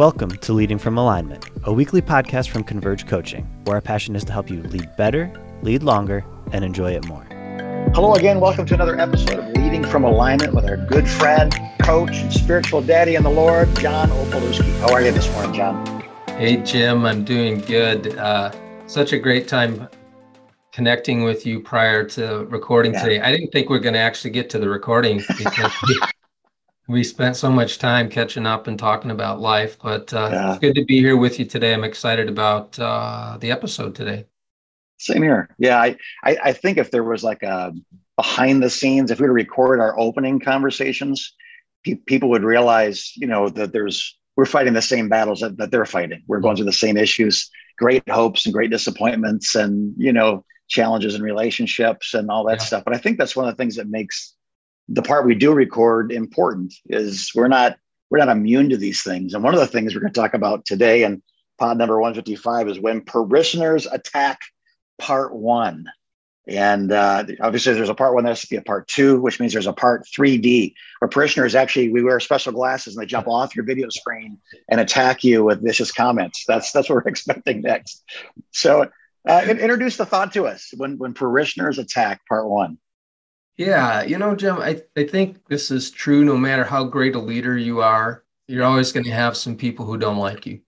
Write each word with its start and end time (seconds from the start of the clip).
Welcome 0.00 0.30
to 0.30 0.54
Leading 0.54 0.78
from 0.78 0.96
Alignment, 0.96 1.44
a 1.64 1.72
weekly 1.74 2.00
podcast 2.00 2.48
from 2.48 2.64
Converge 2.64 3.06
Coaching, 3.06 3.44
where 3.64 3.76
our 3.76 3.82
passion 3.82 4.16
is 4.16 4.24
to 4.24 4.32
help 4.32 4.48
you 4.48 4.62
lead 4.62 4.88
better, 4.96 5.30
lead 5.60 5.82
longer, 5.82 6.24
and 6.52 6.64
enjoy 6.64 6.92
it 6.92 7.04
more. 7.04 7.22
Hello 7.92 8.14
again. 8.14 8.40
Welcome 8.40 8.64
to 8.64 8.72
another 8.72 8.98
episode 8.98 9.40
of 9.40 9.52
Leading 9.58 9.84
from 9.84 10.04
Alignment 10.04 10.54
with 10.54 10.64
our 10.64 10.78
good 10.78 11.06
friend, 11.06 11.54
coach, 11.82 12.16
and 12.16 12.32
spiritual 12.32 12.80
daddy 12.80 13.16
in 13.16 13.24
the 13.24 13.30
Lord, 13.30 13.68
John 13.76 14.08
Opalewski. 14.08 14.74
How 14.80 14.90
are 14.94 15.02
you 15.02 15.12
this 15.12 15.30
morning, 15.32 15.52
John? 15.52 16.02
Hey, 16.28 16.56
Jim. 16.56 17.04
I'm 17.04 17.22
doing 17.22 17.60
good. 17.60 18.16
Uh, 18.16 18.52
such 18.86 19.12
a 19.12 19.18
great 19.18 19.48
time 19.48 19.86
connecting 20.72 21.24
with 21.24 21.44
you 21.44 21.60
prior 21.60 22.04
to 22.04 22.46
recording 22.46 22.94
yeah. 22.94 23.02
today. 23.02 23.20
I 23.20 23.30
didn't 23.30 23.50
think 23.50 23.68
we 23.68 23.76
are 23.76 23.80
going 23.80 23.92
to 23.92 24.00
actually 24.00 24.30
get 24.30 24.48
to 24.48 24.58
the 24.58 24.70
recording 24.70 25.18
because 25.36 25.70
we 26.90 27.04
spent 27.04 27.36
so 27.36 27.50
much 27.50 27.78
time 27.78 28.08
catching 28.08 28.46
up 28.46 28.66
and 28.66 28.78
talking 28.78 29.12
about 29.12 29.40
life, 29.40 29.78
but 29.80 30.12
uh, 30.12 30.28
yeah. 30.32 30.50
it's 30.50 30.58
good 30.58 30.74
to 30.74 30.84
be 30.84 30.98
here 30.98 31.16
with 31.16 31.38
you 31.38 31.44
today. 31.44 31.72
I'm 31.72 31.84
excited 31.84 32.28
about 32.28 32.76
uh, 32.78 33.38
the 33.40 33.52
episode 33.52 33.94
today. 33.94 34.26
Same 34.98 35.22
here. 35.22 35.48
Yeah, 35.58 35.80
I, 35.80 35.96
I, 36.24 36.36
I 36.44 36.52
think 36.52 36.78
if 36.78 36.90
there 36.90 37.04
was 37.04 37.22
like 37.22 37.42
a 37.42 37.72
behind 38.16 38.62
the 38.62 38.68
scenes, 38.68 39.10
if 39.10 39.20
we 39.20 39.22
were 39.22 39.28
to 39.28 39.32
record 39.32 39.80
our 39.80 39.98
opening 39.98 40.40
conversations, 40.40 41.32
pe- 41.84 41.94
people 41.94 42.28
would 42.30 42.44
realize, 42.44 43.12
you 43.16 43.26
know, 43.26 43.48
that 43.48 43.72
there's 43.72 44.18
we're 44.36 44.44
fighting 44.44 44.74
the 44.74 44.82
same 44.82 45.08
battles 45.08 45.40
that, 45.40 45.56
that 45.58 45.70
they're 45.70 45.86
fighting. 45.86 46.22
We're 46.26 46.40
going 46.40 46.56
through 46.56 46.66
the 46.66 46.72
same 46.72 46.96
issues, 46.96 47.48
great 47.78 48.06
hopes 48.08 48.46
and 48.46 48.52
great 48.52 48.70
disappointments, 48.70 49.54
and 49.54 49.94
you 49.96 50.12
know, 50.12 50.44
challenges 50.68 51.14
in 51.14 51.22
relationships 51.22 52.14
and 52.14 52.30
all 52.30 52.44
that 52.46 52.58
yeah. 52.58 52.64
stuff. 52.64 52.84
But 52.84 52.94
I 52.94 52.98
think 52.98 53.16
that's 53.16 53.36
one 53.36 53.48
of 53.48 53.56
the 53.56 53.62
things 53.62 53.76
that 53.76 53.88
makes 53.88 54.34
the 54.90 55.02
part 55.02 55.24
we 55.24 55.34
do 55.34 55.52
record 55.52 56.12
important 56.12 56.74
is 56.86 57.30
we're 57.34 57.48
not 57.48 57.78
we're 58.10 58.18
not 58.18 58.28
immune 58.28 58.68
to 58.70 58.76
these 58.76 59.02
things. 59.02 59.34
And 59.34 59.44
one 59.44 59.54
of 59.54 59.60
the 59.60 59.66
things 59.66 59.94
we're 59.94 60.00
going 60.00 60.12
to 60.12 60.20
talk 60.20 60.34
about 60.34 60.66
today 60.66 61.04
and 61.04 61.22
pod 61.58 61.78
number 61.78 62.00
155 62.00 62.68
is 62.68 62.80
when 62.80 63.02
parishioners 63.02 63.86
attack 63.86 64.40
part 64.98 65.32
one. 65.32 65.86
And 66.48 66.90
uh, 66.90 67.24
obviously, 67.40 67.74
there's 67.74 67.88
a 67.88 67.94
part 67.94 68.14
one, 68.14 68.24
there's 68.24 68.40
to 68.40 68.48
be 68.48 68.56
a 68.56 68.62
part 68.62 68.88
two, 68.88 69.20
which 69.20 69.38
means 69.38 69.52
there's 69.52 69.68
a 69.68 69.72
part 69.72 70.04
3D 70.06 70.74
where 70.98 71.08
parishioners 71.08 71.54
actually 71.54 71.92
we 71.92 72.02
wear 72.02 72.18
special 72.18 72.52
glasses 72.52 72.96
and 72.96 73.02
they 73.02 73.06
jump 73.06 73.28
off 73.28 73.54
your 73.54 73.64
video 73.64 73.88
screen 73.90 74.38
and 74.68 74.80
attack 74.80 75.22
you 75.22 75.44
with 75.44 75.62
vicious 75.62 75.92
comments. 75.92 76.44
That's 76.48 76.72
that's 76.72 76.88
what 76.88 76.96
we're 76.96 77.02
expecting 77.10 77.60
next. 77.60 78.02
So, 78.50 78.88
uh, 79.28 79.42
introduce 79.46 79.96
the 79.96 80.06
thought 80.06 80.32
to 80.32 80.46
us 80.48 80.72
when 80.76 80.98
when 80.98 81.14
parishioners 81.14 81.78
attack 81.78 82.26
part 82.26 82.48
one. 82.48 82.78
Yeah, 83.60 84.04
you 84.04 84.16
know, 84.16 84.34
Jim, 84.34 84.56
I, 84.56 84.80
I 84.96 85.04
think 85.04 85.46
this 85.46 85.70
is 85.70 85.90
true 85.90 86.24
no 86.24 86.34
matter 86.34 86.64
how 86.64 86.82
great 86.82 87.14
a 87.14 87.18
leader 87.18 87.58
you 87.58 87.82
are, 87.82 88.24
you're 88.48 88.64
always 88.64 88.90
going 88.90 89.04
to 89.04 89.10
have 89.10 89.36
some 89.36 89.54
people 89.54 89.84
who 89.84 89.98
don't 89.98 90.16
like 90.16 90.46
you. 90.46 90.62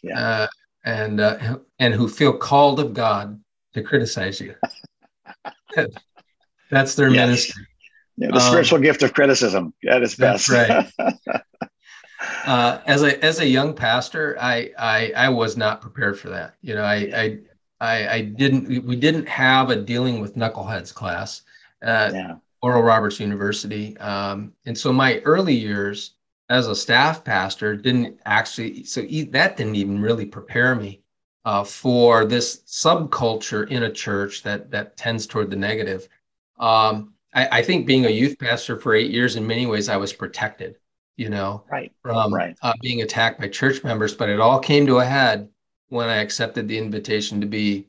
Yeah. 0.00 0.20
Uh, 0.20 0.46
and 0.84 1.18
uh, 1.18 1.58
and 1.80 1.92
who 1.92 2.06
feel 2.08 2.32
called 2.32 2.78
of 2.78 2.94
God 2.94 3.42
to 3.72 3.82
criticize 3.82 4.40
you. 4.40 4.54
that's 6.70 6.94
their 6.94 7.08
yes. 7.08 7.26
ministry. 7.26 7.66
Yeah, 8.16 8.28
the 8.28 8.34
um, 8.34 8.42
spiritual 8.42 8.78
gift 8.78 9.02
of 9.02 9.12
criticism 9.12 9.74
at 9.88 10.04
its 10.04 10.14
best. 10.14 10.48
right. 10.48 10.86
uh, 12.46 12.78
as 12.86 13.02
a 13.02 13.24
as 13.24 13.40
a 13.40 13.46
young 13.46 13.74
pastor, 13.74 14.36
I, 14.40 14.70
I 14.78 15.12
I 15.16 15.28
was 15.30 15.56
not 15.56 15.80
prepared 15.80 16.16
for 16.16 16.28
that. 16.28 16.54
You 16.62 16.76
know, 16.76 16.84
I 16.84 16.94
I 16.94 17.38
I, 17.80 18.08
I 18.08 18.20
didn't. 18.20 18.84
We 18.84 18.94
didn't 18.94 19.28
have 19.28 19.70
a 19.70 19.76
dealing 19.76 20.20
with 20.20 20.36
knuckleheads 20.36 20.94
class 20.94 21.42
at 21.84 22.14
yeah. 22.14 22.36
Oral 22.62 22.82
Roberts 22.82 23.20
University. 23.20 23.96
Um, 23.98 24.52
and 24.66 24.76
so 24.76 24.92
my 24.92 25.18
early 25.20 25.54
years 25.54 26.14
as 26.48 26.66
a 26.66 26.74
staff 26.74 27.24
pastor 27.24 27.76
didn't 27.76 28.18
actually, 28.24 28.84
so 28.84 29.02
that 29.02 29.56
didn't 29.56 29.76
even 29.76 30.00
really 30.00 30.26
prepare 30.26 30.74
me 30.74 31.02
uh, 31.44 31.64
for 31.64 32.24
this 32.24 32.62
subculture 32.66 33.68
in 33.68 33.84
a 33.84 33.92
church 33.92 34.42
that 34.42 34.70
that 34.70 34.96
tends 34.96 35.26
toward 35.26 35.50
the 35.50 35.56
negative. 35.56 36.08
Um, 36.58 37.12
I, 37.34 37.58
I, 37.58 37.62
think 37.62 37.86
being 37.86 38.06
a 38.06 38.10
youth 38.10 38.38
pastor 38.38 38.78
for 38.78 38.94
eight 38.94 39.10
years, 39.10 39.36
in 39.36 39.46
many 39.46 39.66
ways, 39.66 39.88
I 39.88 39.96
was 39.96 40.12
protected, 40.12 40.76
you 41.16 41.28
know, 41.28 41.64
right. 41.70 41.92
from 42.00 42.32
right. 42.32 42.56
Uh, 42.62 42.72
being 42.80 43.02
attacked 43.02 43.40
by 43.40 43.48
church 43.48 43.84
members. 43.84 44.14
But 44.14 44.30
it 44.30 44.40
all 44.40 44.58
came 44.58 44.86
to 44.86 45.00
a 45.00 45.04
head 45.04 45.48
when 45.88 46.08
I 46.08 46.16
accepted 46.16 46.68
the 46.68 46.78
invitation 46.78 47.40
to 47.40 47.46
be 47.46 47.88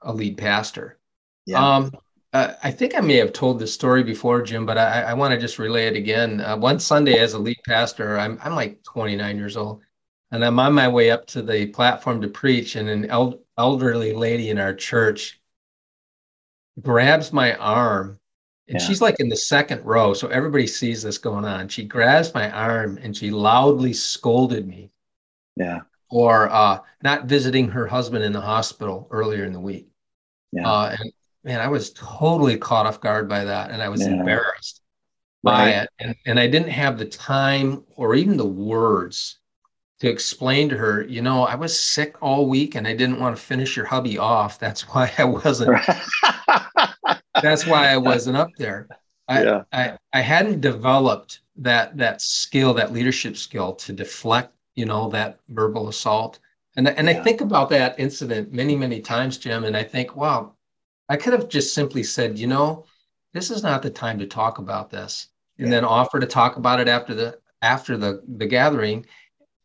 a 0.00 0.12
lead 0.12 0.38
pastor. 0.38 0.98
Yeah. 1.46 1.76
Um, 1.76 1.92
uh, 2.32 2.54
I 2.62 2.70
think 2.70 2.96
I 2.96 3.00
may 3.00 3.16
have 3.16 3.32
told 3.32 3.58
this 3.58 3.74
story 3.74 4.02
before, 4.02 4.40
Jim, 4.42 4.64
but 4.64 4.78
I, 4.78 5.02
I 5.02 5.14
want 5.14 5.34
to 5.34 5.40
just 5.40 5.58
relay 5.58 5.86
it 5.86 5.96
again. 5.96 6.40
Uh, 6.40 6.56
one 6.56 6.78
Sunday, 6.78 7.18
as 7.18 7.34
a 7.34 7.38
lead 7.38 7.58
pastor, 7.66 8.18
I'm, 8.18 8.38
I'm 8.42 8.54
like 8.54 8.82
29 8.84 9.36
years 9.36 9.56
old, 9.56 9.82
and 10.30 10.44
I'm 10.44 10.58
on 10.58 10.72
my 10.72 10.88
way 10.88 11.10
up 11.10 11.26
to 11.28 11.42
the 11.42 11.66
platform 11.66 12.22
to 12.22 12.28
preach, 12.28 12.76
and 12.76 12.88
an 12.88 13.04
el- 13.06 13.40
elderly 13.58 14.14
lady 14.14 14.48
in 14.48 14.58
our 14.58 14.74
church 14.74 15.40
grabs 16.80 17.34
my 17.34 17.54
arm, 17.56 18.18
and 18.68 18.80
yeah. 18.80 18.86
she's 18.86 19.02
like 19.02 19.20
in 19.20 19.28
the 19.28 19.36
second 19.36 19.84
row, 19.84 20.14
so 20.14 20.28
everybody 20.28 20.66
sees 20.66 21.02
this 21.02 21.18
going 21.18 21.44
on. 21.44 21.68
She 21.68 21.84
grabs 21.84 22.32
my 22.32 22.50
arm 22.50 22.98
and 23.02 23.14
she 23.14 23.30
loudly 23.30 23.92
scolded 23.92 24.66
me. 24.66 24.90
Yeah. 25.56 25.80
For 26.10 26.48
uh, 26.48 26.78
not 27.02 27.24
visiting 27.26 27.68
her 27.68 27.86
husband 27.86 28.24
in 28.24 28.32
the 28.32 28.40
hospital 28.40 29.08
earlier 29.10 29.44
in 29.44 29.52
the 29.52 29.60
week. 29.60 29.88
Yeah. 30.52 30.70
Uh, 30.70 30.96
and 30.98 31.12
man, 31.44 31.60
I 31.60 31.68
was 31.68 31.92
totally 31.92 32.56
caught 32.56 32.86
off 32.86 33.00
guard 33.00 33.28
by 33.28 33.44
that. 33.44 33.70
And 33.70 33.82
I 33.82 33.88
was 33.88 34.02
yeah. 34.02 34.08
embarrassed 34.08 34.80
by 35.42 35.70
it. 35.70 35.90
And, 35.98 36.14
and 36.26 36.38
I 36.38 36.46
didn't 36.46 36.70
have 36.70 36.98
the 36.98 37.04
time 37.04 37.84
or 37.96 38.14
even 38.14 38.36
the 38.36 38.46
words 38.46 39.38
to 40.00 40.08
explain 40.08 40.68
to 40.68 40.76
her, 40.76 41.02
you 41.02 41.22
know, 41.22 41.44
I 41.44 41.54
was 41.54 41.78
sick 41.78 42.16
all 42.20 42.48
week 42.48 42.74
and 42.74 42.86
I 42.86 42.94
didn't 42.94 43.20
want 43.20 43.36
to 43.36 43.42
finish 43.42 43.76
your 43.76 43.86
hubby 43.86 44.18
off. 44.18 44.58
That's 44.58 44.82
why 44.92 45.12
I 45.18 45.24
wasn't. 45.24 45.78
that's 47.42 47.66
why 47.66 47.88
I 47.88 47.96
wasn't 47.98 48.36
up 48.36 48.50
there. 48.58 48.88
I, 49.28 49.44
yeah. 49.44 49.62
I, 49.72 49.96
I 50.12 50.20
hadn't 50.20 50.60
developed 50.60 51.40
that 51.56 51.96
that 51.96 52.20
skill, 52.20 52.74
that 52.74 52.92
leadership 52.92 53.36
skill 53.36 53.74
to 53.74 53.92
deflect, 53.92 54.54
you 54.74 54.86
know, 54.86 55.08
that 55.10 55.38
verbal 55.48 55.88
assault. 55.88 56.38
And, 56.76 56.88
and 56.88 57.06
yeah. 57.06 57.20
I 57.20 57.22
think 57.22 57.40
about 57.40 57.68
that 57.70 57.98
incident 57.98 58.52
many, 58.52 58.74
many 58.74 59.00
times, 59.00 59.38
Jim, 59.38 59.64
and 59.64 59.76
I 59.76 59.82
think, 59.82 60.16
wow, 60.16 60.54
I 61.12 61.16
could 61.16 61.34
have 61.34 61.50
just 61.50 61.74
simply 61.74 62.02
said, 62.02 62.38
you 62.38 62.46
know, 62.46 62.86
this 63.34 63.50
is 63.50 63.62
not 63.62 63.82
the 63.82 63.90
time 63.90 64.18
to 64.18 64.26
talk 64.26 64.56
about 64.56 64.88
this, 64.88 65.28
and 65.58 65.66
yeah. 65.68 65.74
then 65.74 65.84
offer 65.84 66.18
to 66.18 66.26
talk 66.26 66.56
about 66.56 66.80
it 66.80 66.88
after 66.88 67.12
the 67.12 67.38
after 67.60 67.98
the 67.98 68.22
the 68.38 68.46
gathering, 68.46 69.04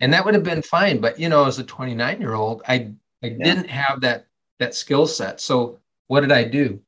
and 0.01 0.11
that 0.11 0.25
would 0.25 0.33
have 0.33 0.43
been 0.43 0.61
fine. 0.61 0.99
But 0.99 1.17
you 1.17 1.29
know, 1.29 1.45
as 1.45 1.57
a 1.57 1.63
29 1.63 2.19
year 2.19 2.33
old, 2.33 2.63
I 2.67 2.91
I 3.23 3.27
yeah. 3.27 3.37
didn't 3.41 3.69
have 3.69 4.01
that 4.01 4.27
that 4.59 4.75
skill 4.75 5.07
set. 5.07 5.39
So 5.39 5.79
what 6.07 6.19
did 6.19 6.33
I 6.33 6.43
do? 6.43 6.81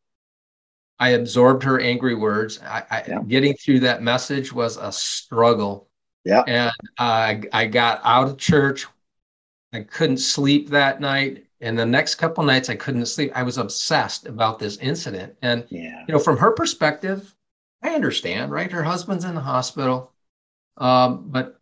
I 1.00 1.12
absorbed 1.12 1.64
her 1.64 1.80
angry 1.80 2.16
words. 2.16 2.60
I, 2.62 2.84
I 2.92 3.04
yeah. 3.08 3.22
getting 3.26 3.54
through 3.54 3.80
that 3.82 4.04
message 4.04 4.52
was 4.52 4.76
a 4.76 4.92
struggle. 4.92 5.88
Yeah, 6.26 6.44
and 6.46 6.74
I 6.98 7.44
I 7.54 7.66
got 7.68 8.02
out 8.04 8.28
of 8.28 8.38
church. 8.38 8.88
I 9.72 9.84
couldn't 9.84 10.18
sleep 10.18 10.72
that 10.72 11.00
night. 11.00 11.46
And 11.62 11.78
the 11.78 11.86
next 11.86 12.16
couple 12.16 12.44
nights, 12.44 12.70
I 12.70 12.76
couldn't 12.76 13.06
sleep. 13.06 13.32
I 13.36 13.44
was 13.44 13.58
obsessed 13.58 14.28
about 14.28 14.60
this 14.60 14.78
incident. 14.78 15.36
And, 15.42 15.66
yeah. 15.70 16.06
you 16.08 16.14
know, 16.14 16.20
from 16.20 16.38
her 16.38 16.52
perspective, 16.52 17.36
I 17.84 17.90
understand, 17.90 18.52
right? 18.52 18.72
Her 18.72 18.84
husband's 18.84 19.26
in 19.26 19.36
the 19.36 19.42
hospital. 19.42 20.14
Um, 20.78 21.26
but 21.28 21.60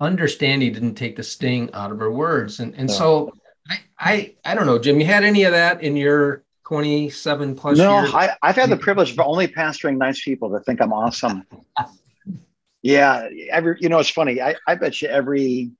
understanding 0.00 0.72
didn't 0.72 0.96
take 0.96 1.16
the 1.16 1.22
sting 1.22 1.70
out 1.72 1.90
of 1.90 1.98
her 2.00 2.10
words. 2.10 2.60
And, 2.60 2.74
and 2.74 2.88
no. 2.88 2.94
so 2.94 3.32
I, 3.70 3.78
I, 3.98 4.34
I 4.44 4.54
don't 4.54 4.66
know, 4.66 4.78
Jim, 4.78 5.00
you 5.00 5.06
had 5.06 5.24
any 5.24 5.44
of 5.44 5.52
that 5.52 5.82
in 5.82 5.96
your 5.96 6.44
27 6.66 7.56
plus 7.56 7.78
no, 7.78 8.00
years? 8.00 8.14
I, 8.14 8.36
I've 8.42 8.56
had 8.56 8.68
the 8.68 8.76
privilege 8.76 9.12
of 9.12 9.20
only 9.20 9.48
pastoring 9.48 9.96
nice 9.96 10.22
people 10.22 10.50
that 10.50 10.66
think 10.66 10.82
I'm 10.82 10.92
awesome. 10.92 11.46
yeah. 12.82 13.28
Every, 13.50 13.76
you 13.80 13.88
know, 13.88 13.98
it's 14.00 14.10
funny. 14.10 14.42
I, 14.42 14.56
I 14.66 14.74
bet 14.74 15.00
you 15.00 15.08
every, 15.08 15.72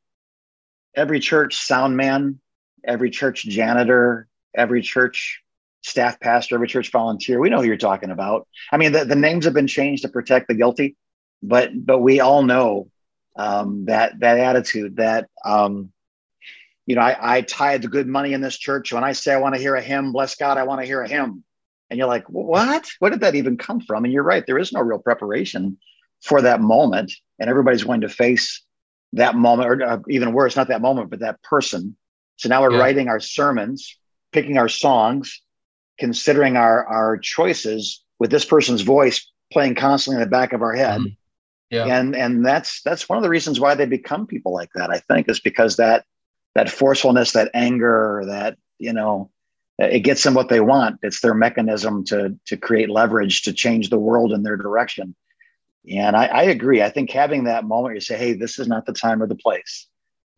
every 0.97 1.21
church 1.21 1.57
sound 1.57 1.97
man 1.99 2.41
every 2.87 3.11
church 3.11 3.45
janitor, 3.45 4.29
every 4.55 4.83
church 4.83 5.43
staff 5.83 6.19
pastor, 6.19 6.55
every 6.55 6.69
church 6.69 6.91
volunteer. 6.91 7.39
We 7.39 7.51
know 7.51 7.61
who 7.61 7.67
you're 7.67 7.77
talking 7.77 8.11
about. 8.11 8.49
I 8.73 8.77
mean, 8.79 8.93
the, 8.93 9.05
the 9.05 9.17
names 9.17 9.45
have 9.45 9.55
been 9.55 9.67
changed 9.67 10.03
to 10.03 10.09
protect 10.09 10.49
the 10.49 10.55
guilty, 10.55 10.97
but 11.43 11.71
but 11.75 11.99
we 11.99 12.21
all 12.21 12.43
know 12.43 12.91
um, 13.37 13.85
that 13.87 14.19
that 14.21 14.39
attitude 14.39 14.97
that 14.97 15.29
um, 15.45 15.93
you 16.87 16.97
know 16.97 17.03
I, 17.03 17.37
I 17.37 17.41
tithe 17.43 17.83
the 17.83 17.89
good 17.89 18.07
money 18.07 18.33
in 18.33 18.41
this 18.41 18.57
church. 18.57 18.93
When 18.93 19.05
I 19.05 19.13
say 19.13 19.35
I 19.35 19.39
want 19.39 19.55
to 19.55 19.61
hear 19.61 19.75
a 19.75 19.83
hymn, 19.83 20.13
bless 20.13 20.37
God, 20.37 20.59
I 20.59 20.65
want 20.65 20.81
to 20.81 20.87
hear 20.87 21.03
a 21.03 21.09
hymn. 21.09 21.45
And 21.91 21.99
you're 21.99 22.09
like, 22.09 22.25
what? 22.29 22.89
Where 22.99 23.11
did 23.11 23.21
that 23.21 23.35
even 23.35 23.59
come 23.59 23.81
from? 23.81 24.05
And 24.05 24.13
you're 24.13 24.23
right, 24.23 24.45
there 24.47 24.59
is 24.59 24.73
no 24.73 24.81
real 24.81 24.99
preparation 24.99 25.79
for 26.23 26.41
that 26.41 26.61
moment, 26.61 27.13
and 27.39 27.51
everybody's 27.51 27.85
going 27.85 28.01
to 28.01 28.09
face 28.09 28.63
that 29.13 29.37
moment, 29.37 29.69
or 29.69 29.83
uh, 29.83 29.99
even 30.09 30.33
worse, 30.33 30.57
not 30.57 30.69
that 30.69 30.81
moment, 30.81 31.11
but 31.11 31.21
that 31.21 31.43
person 31.43 31.97
so 32.37 32.49
now 32.49 32.63
we're 32.63 32.73
yeah. 32.73 32.81
writing 32.81 33.09
our 33.09 33.21
sermons, 33.21 33.97
picking 34.33 34.59
our 34.59 34.69
songs, 34.69 35.41
considering 35.99 36.57
our 36.57 36.87
our 36.87 37.19
choices 37.19 38.03
with 38.19 38.31
this 38.31 38.45
person's 38.45 38.83
voice 38.83 39.31
playing 39.53 39.75
constantly 39.75 40.21
in 40.23 40.27
the 40.27 40.31
back 40.31 40.53
of 40.53 40.63
our 40.63 40.75
head. 40.75 41.01
Mm-hmm. 41.01 41.15
Yeah. 41.71 41.87
And 41.87 42.15
and 42.15 42.45
that's 42.45 42.83
that's 42.83 43.09
one 43.09 43.17
of 43.17 43.23
the 43.23 43.31
reasons 43.31 43.59
why 43.59 43.75
they 43.75 43.87
become 43.87 44.27
people 44.27 44.53
like 44.53 44.71
that, 44.75 44.91
I 44.91 44.99
think, 44.99 45.29
is 45.29 45.41
because 45.41 45.77
that 45.77 46.05
that 46.55 46.71
forcefulness, 46.71 47.33
that 47.33 47.51
anger, 47.53 48.23
that, 48.27 48.57
you 48.79 48.93
know, 48.93 49.31
it 49.79 50.01
gets 50.01 50.23
them 50.23 50.35
what 50.35 50.49
they 50.49 50.61
want. 50.61 51.01
It's 51.03 51.21
their 51.21 51.35
mechanism 51.35 52.05
to 52.07 52.37
to 52.47 52.57
create 52.57 52.91
leverage 52.91 53.43
to 53.43 53.53
change 53.53 53.91
the 53.91 53.99
world 53.99 54.33
in 54.33 54.43
their 54.43 54.57
direction. 54.57 55.17
And 55.91 56.17
I, 56.17 56.27
I 56.27 56.43
agree. 56.45 56.81
I 56.81 56.91
think 56.91 57.11
having 57.11 57.45
that 57.45 57.65
moment, 57.65 57.95
you 57.95 58.01
say, 58.01 58.17
"Hey, 58.17 58.35
this 58.35 58.59
is 58.59 58.69
not 58.69 58.87
the 58.87 58.93
time 58.93 59.23
or 59.23 59.27
the 59.27 59.35
place," 59.35 59.89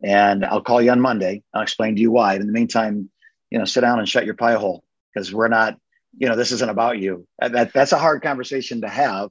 and 0.03 0.45
I'll 0.45 0.61
call 0.61 0.81
you 0.81 0.91
on 0.91 1.01
Monday. 1.01 1.43
I'll 1.53 1.63
explain 1.63 1.95
to 1.95 2.01
you 2.01 2.11
why. 2.11 2.35
In 2.35 2.45
the 2.45 2.53
meantime, 2.53 3.09
you 3.49 3.59
know, 3.59 3.65
sit 3.65 3.81
down 3.81 3.99
and 3.99 4.07
shut 4.07 4.25
your 4.25 4.35
pie 4.35 4.55
hole 4.55 4.83
because 5.13 5.33
we're 5.33 5.47
not. 5.47 5.77
You 6.19 6.27
know, 6.27 6.35
this 6.35 6.51
isn't 6.51 6.69
about 6.69 6.97
you. 6.97 7.27
That, 7.39 7.73
that's 7.73 7.91
a 7.91 7.97
hard 7.99 8.23
conversation 8.23 8.81
to 8.81 8.87
have, 8.87 9.29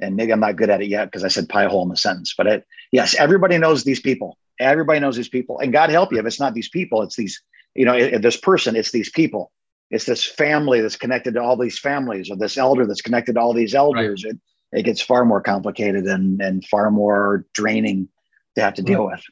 and 0.00 0.14
maybe 0.14 0.32
I'm 0.32 0.38
not 0.38 0.54
good 0.54 0.70
at 0.70 0.80
it 0.80 0.86
yet 0.86 1.06
because 1.06 1.24
I 1.24 1.28
said 1.28 1.48
pie 1.48 1.66
hole 1.66 1.82
in 1.82 1.88
the 1.88 1.96
sentence. 1.96 2.32
But 2.36 2.46
it, 2.46 2.66
yes, 2.92 3.16
everybody 3.18 3.58
knows 3.58 3.82
these 3.82 3.98
people. 3.98 4.38
Everybody 4.60 5.00
knows 5.00 5.16
these 5.16 5.28
people, 5.28 5.58
and 5.58 5.72
God 5.72 5.90
help 5.90 6.12
you 6.12 6.20
if 6.20 6.26
it's 6.26 6.38
not 6.38 6.54
these 6.54 6.68
people. 6.68 7.02
It's 7.02 7.16
these 7.16 7.42
you 7.74 7.84
know, 7.84 7.94
it, 7.94 8.22
this 8.22 8.36
person, 8.36 8.76
it's 8.76 8.92
these 8.92 9.10
people. 9.10 9.50
It's 9.90 10.04
this 10.04 10.24
family 10.24 10.80
that's 10.80 10.96
connected 10.96 11.34
to 11.34 11.42
all 11.42 11.56
these 11.56 11.78
families, 11.78 12.30
or 12.30 12.36
this 12.36 12.56
elder 12.56 12.86
that's 12.86 13.02
connected 13.02 13.34
to 13.34 13.40
all 13.40 13.52
these 13.52 13.74
elders. 13.74 14.24
Right. 14.24 14.34
It, 14.34 14.40
it 14.78 14.82
gets 14.84 15.02
far 15.02 15.24
more 15.24 15.40
complicated 15.40 16.04
and, 16.04 16.40
and 16.40 16.64
far 16.66 16.90
more 16.90 17.46
draining 17.52 18.08
to 18.54 18.62
have 18.62 18.74
to 18.74 18.82
deal 18.82 19.06
with. 19.06 19.22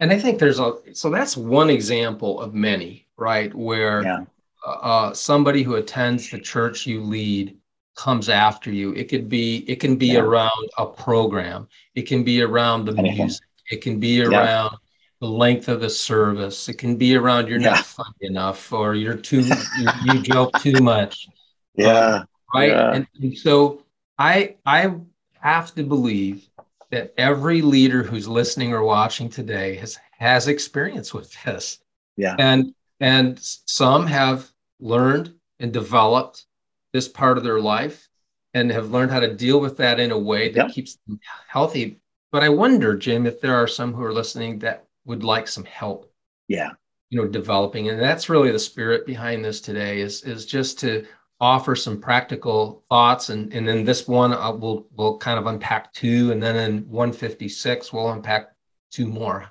And 0.00 0.12
I 0.12 0.18
think 0.18 0.38
there's 0.38 0.60
a, 0.60 0.74
so 0.92 1.10
that's 1.10 1.36
one 1.36 1.70
example 1.70 2.40
of 2.40 2.54
many, 2.54 3.06
right? 3.16 3.54
Where 3.54 4.02
yeah. 4.02 4.24
Uh, 4.66 4.70
uh, 4.70 5.14
somebody 5.14 5.62
who 5.62 5.76
attends 5.76 6.30
the 6.30 6.38
church 6.38 6.86
you 6.86 7.00
lead 7.00 7.56
comes 7.96 8.28
after 8.28 8.70
you. 8.72 8.92
It 8.92 9.08
could 9.08 9.28
be, 9.28 9.58
it 9.68 9.80
can 9.80 9.96
be 9.96 10.08
yeah. 10.08 10.20
around 10.20 10.68
a 10.78 10.86
program. 10.86 11.68
It 11.94 12.02
can 12.02 12.24
be 12.24 12.42
around 12.42 12.86
the 12.86 12.96
Anything. 12.96 13.18
music. 13.18 13.46
It 13.70 13.82
can 13.82 14.00
be 14.00 14.22
around 14.22 14.76
the 15.20 15.28
length 15.28 15.68
of 15.68 15.80
the 15.80 15.90
service. 15.90 16.68
It 16.68 16.78
can 16.78 16.96
be 16.96 17.16
around 17.16 17.48
you're 17.48 17.60
yeah. 17.60 17.70
not 17.70 17.86
funny 17.86 18.14
enough 18.20 18.72
or 18.72 18.94
you're 18.94 19.16
too 19.16 19.42
you, 19.42 19.88
you 20.04 20.22
joke 20.22 20.58
too 20.60 20.80
much. 20.80 21.28
Yeah. 21.74 22.14
Um, 22.14 22.26
right. 22.54 22.70
Yeah. 22.70 22.92
And, 22.94 23.06
and 23.20 23.36
so 23.36 23.82
I 24.18 24.56
I 24.64 24.94
have 25.40 25.74
to 25.74 25.82
believe 25.82 26.47
that 26.90 27.12
every 27.18 27.62
leader 27.62 28.02
who's 28.02 28.28
listening 28.28 28.72
or 28.72 28.82
watching 28.82 29.28
today 29.28 29.76
has 29.76 29.98
has 30.18 30.48
experience 30.48 31.14
with 31.14 31.34
this. 31.44 31.78
Yeah. 32.16 32.36
And 32.38 32.74
and 33.00 33.38
some 33.40 34.06
have 34.06 34.48
learned 34.80 35.34
and 35.60 35.72
developed 35.72 36.46
this 36.92 37.08
part 37.08 37.38
of 37.38 37.44
their 37.44 37.60
life 37.60 38.08
and 38.54 38.70
have 38.70 38.90
learned 38.90 39.10
how 39.10 39.20
to 39.20 39.34
deal 39.34 39.60
with 39.60 39.76
that 39.76 40.00
in 40.00 40.10
a 40.10 40.18
way 40.18 40.48
that 40.48 40.66
yep. 40.66 40.74
keeps 40.74 40.98
them 41.06 41.20
healthy. 41.46 42.00
But 42.32 42.42
I 42.42 42.48
wonder, 42.48 42.96
Jim, 42.96 43.26
if 43.26 43.40
there 43.40 43.54
are 43.54 43.68
some 43.68 43.92
who 43.92 44.02
are 44.02 44.12
listening 44.12 44.58
that 44.60 44.84
would 45.04 45.24
like 45.24 45.48
some 45.48 45.64
help. 45.64 46.10
Yeah. 46.48 46.70
You 47.10 47.20
know, 47.20 47.28
developing. 47.28 47.88
And 47.88 48.00
that's 48.00 48.28
really 48.28 48.50
the 48.50 48.58
spirit 48.58 49.06
behind 49.06 49.44
this 49.44 49.60
today 49.60 50.00
is, 50.00 50.22
is 50.24 50.44
just 50.44 50.78
to 50.80 51.06
offer 51.40 51.76
some 51.76 52.00
practical 52.00 52.84
thoughts. 52.88 53.28
And, 53.28 53.52
and 53.52 53.66
then 53.66 53.84
this 53.84 54.08
one 54.08 54.32
uh, 54.32 54.52
we'll, 54.52 54.86
we'll 54.96 55.18
kind 55.18 55.38
of 55.38 55.46
unpack 55.46 55.92
two. 55.92 56.32
And 56.32 56.42
then 56.42 56.56
in 56.56 56.88
156, 56.88 57.92
we'll 57.92 58.10
unpack 58.10 58.48
two 58.90 59.06
more. 59.06 59.50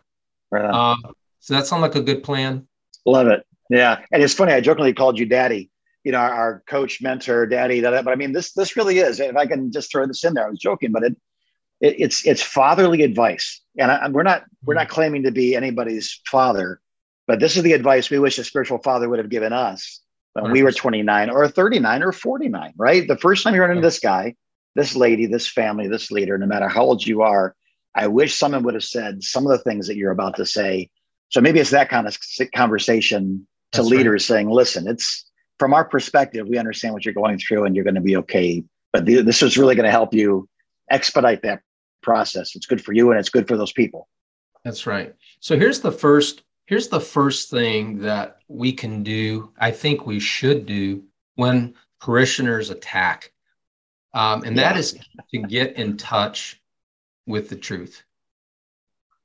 Right 0.52 0.66
um, 0.66 1.04
so 1.40 1.54
that 1.54 1.68
sounds 1.68 1.82
like 1.82 1.96
a 1.96 2.02
good 2.02 2.24
plan. 2.24 2.68
Love 3.06 3.28
it. 3.28 3.46
Yeah. 3.70 4.00
And 4.12 4.22
it's 4.24 4.34
funny, 4.34 4.54
I 4.54 4.62
jokingly 4.62 4.94
called 4.94 5.20
you 5.20 5.26
daddy, 5.26 5.70
you 6.04 6.12
know, 6.12 6.20
our, 6.20 6.34
our 6.34 6.64
coach, 6.68 7.02
mentor, 7.02 7.46
daddy, 7.46 7.82
that, 7.82 8.06
but 8.06 8.12
I 8.12 8.16
mean, 8.16 8.32
this, 8.32 8.54
this 8.54 8.76
really 8.76 9.00
is, 9.00 9.20
if 9.20 9.36
I 9.36 9.46
can 9.46 9.72
just 9.72 9.92
throw 9.92 10.06
this 10.06 10.24
in 10.24 10.34
there, 10.34 10.48
I 10.48 10.50
was 10.50 10.60
joking, 10.60 10.92
but 10.92 11.04
it, 11.04 11.16
it, 11.80 11.96
it's 12.00 12.26
it's 12.26 12.42
fatherly 12.42 13.04
advice, 13.04 13.62
and 13.78 13.92
I, 13.92 14.08
we're 14.10 14.24
not 14.24 14.44
we're 14.66 14.74
not 14.74 14.90
claiming 14.90 15.24
to 15.24 15.32
be 15.32 15.56
anybody's 15.56 16.20
father, 16.26 16.82
but 17.28 17.40
this 17.40 17.56
is 17.56 17.64
the 17.64 17.74
advice 17.74 18.10
we 18.10 18.20
wish 18.20 18.40
a 18.40 18.44
spiritual 18.44 18.80
father 18.80 19.08
would 19.08 19.20
have 19.20 19.30
given 19.30 19.54
us 19.54 20.02
when 20.44 20.52
we 20.52 20.64
were 20.64 20.72
29 20.72 21.30
or 21.30 21.48
39 21.48 22.04
or 22.04 22.12
49. 22.12 22.74
Right, 22.78 23.08
the 23.08 23.18
first 23.18 23.44
time 23.44 23.56
you 23.56 23.62
run 23.62 23.72
into 23.72 23.82
this 23.82 24.00
guy, 24.00 24.36
this 24.76 24.96
lady, 24.96 25.26
this 25.26 25.48
family, 25.48 25.88
this 25.88 26.12
leader, 26.12 26.38
no 26.38 26.46
matter 26.46 26.68
how 26.68 26.84
old 26.84 27.06
you 27.06 27.22
are, 27.22 27.56
I 27.96 28.08
wish 28.08 28.36
someone 28.36 28.64
would 28.64 28.76
have 28.76 28.84
said 28.84 29.24
some 29.24 29.46
of 29.46 29.52
the 29.52 29.58
things 29.60 29.88
that 29.88 29.96
you're 29.96 30.12
about 30.12 30.36
to 30.38 30.46
say. 30.46 30.90
So 31.30 31.42
maybe 31.42 31.60
it's 31.60 31.72
that 31.72 31.90
kind 31.90 32.08
of 32.08 32.18
conversation 32.56 33.48
to 33.72 33.80
That's 33.80 33.90
leaders 33.90 34.30
right. 34.30 34.36
saying, 34.36 34.50
"Listen, 34.50 34.88
it's 34.88 35.26
from 35.60 35.74
our 35.74 35.84
perspective, 35.84 36.48
we 36.48 36.58
understand 36.58 36.94
what 36.94 37.06
you're 37.06 37.14
going 37.14 37.40
through, 37.40 37.66
and 37.66 37.76
you're 37.76 37.84
going 37.84 37.96
to 37.96 38.02
be 38.02 38.16
okay." 38.18 38.64
But 38.94 39.06
this 39.06 39.42
is 39.42 39.58
really 39.58 39.76
going 39.76 39.86
to 39.86 39.92
help 39.92 40.14
you 40.14 40.48
expedite 40.90 41.42
that 41.42 41.62
process. 42.02 42.56
It's 42.56 42.66
good 42.66 42.82
for 42.82 42.94
you 42.94 43.12
and 43.12 43.20
it's 43.20 43.30
good 43.30 43.48
for 43.48 43.58
those 43.58 43.74
people. 43.74 44.08
That's 44.64 44.88
right. 44.88 45.14
So 45.40 45.58
here's 45.58 45.82
the 45.82 45.92
first 45.92 46.44
here's 46.68 46.88
the 46.88 47.00
first 47.00 47.50
thing 47.50 48.00
that 48.00 48.38
we 48.48 48.72
can 48.72 49.02
do. 49.02 49.52
I 49.58 49.72
think 49.72 50.06
we 50.06 50.20
should 50.20 50.66
do 50.68 51.04
when 51.36 51.74
parishioners 52.00 52.70
attack, 52.70 53.34
um, 54.14 54.44
and 54.44 54.56
yeah. 54.56 54.74
that 54.74 54.78
is 54.80 54.98
to 55.34 55.40
get 55.40 55.76
in 55.76 55.98
touch 55.98 56.62
with 57.26 57.50
the 57.50 57.56
truth. 57.56 58.04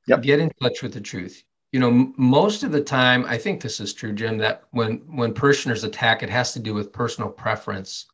Yep. 0.06 0.22
Get 0.22 0.40
in 0.40 0.50
touch 0.60 0.82
with 0.82 0.94
the 0.94 1.00
truth. 1.00 1.44
You 1.70 1.80
know, 1.80 1.88
m- 1.88 2.14
most 2.16 2.64
of 2.64 2.72
the 2.72 2.82
time, 2.82 3.24
I 3.26 3.38
think 3.38 3.60
this 3.60 3.78
is 3.78 3.92
true, 3.94 4.12
Jim. 4.12 4.38
That 4.38 4.64
when 4.70 4.98
when 5.14 5.34
parishioners 5.34 5.84
attack, 5.84 6.22
it 6.22 6.30
has 6.30 6.52
to 6.54 6.58
do 6.58 6.74
with 6.74 6.92
personal 6.92 7.30
preference, 7.30 8.06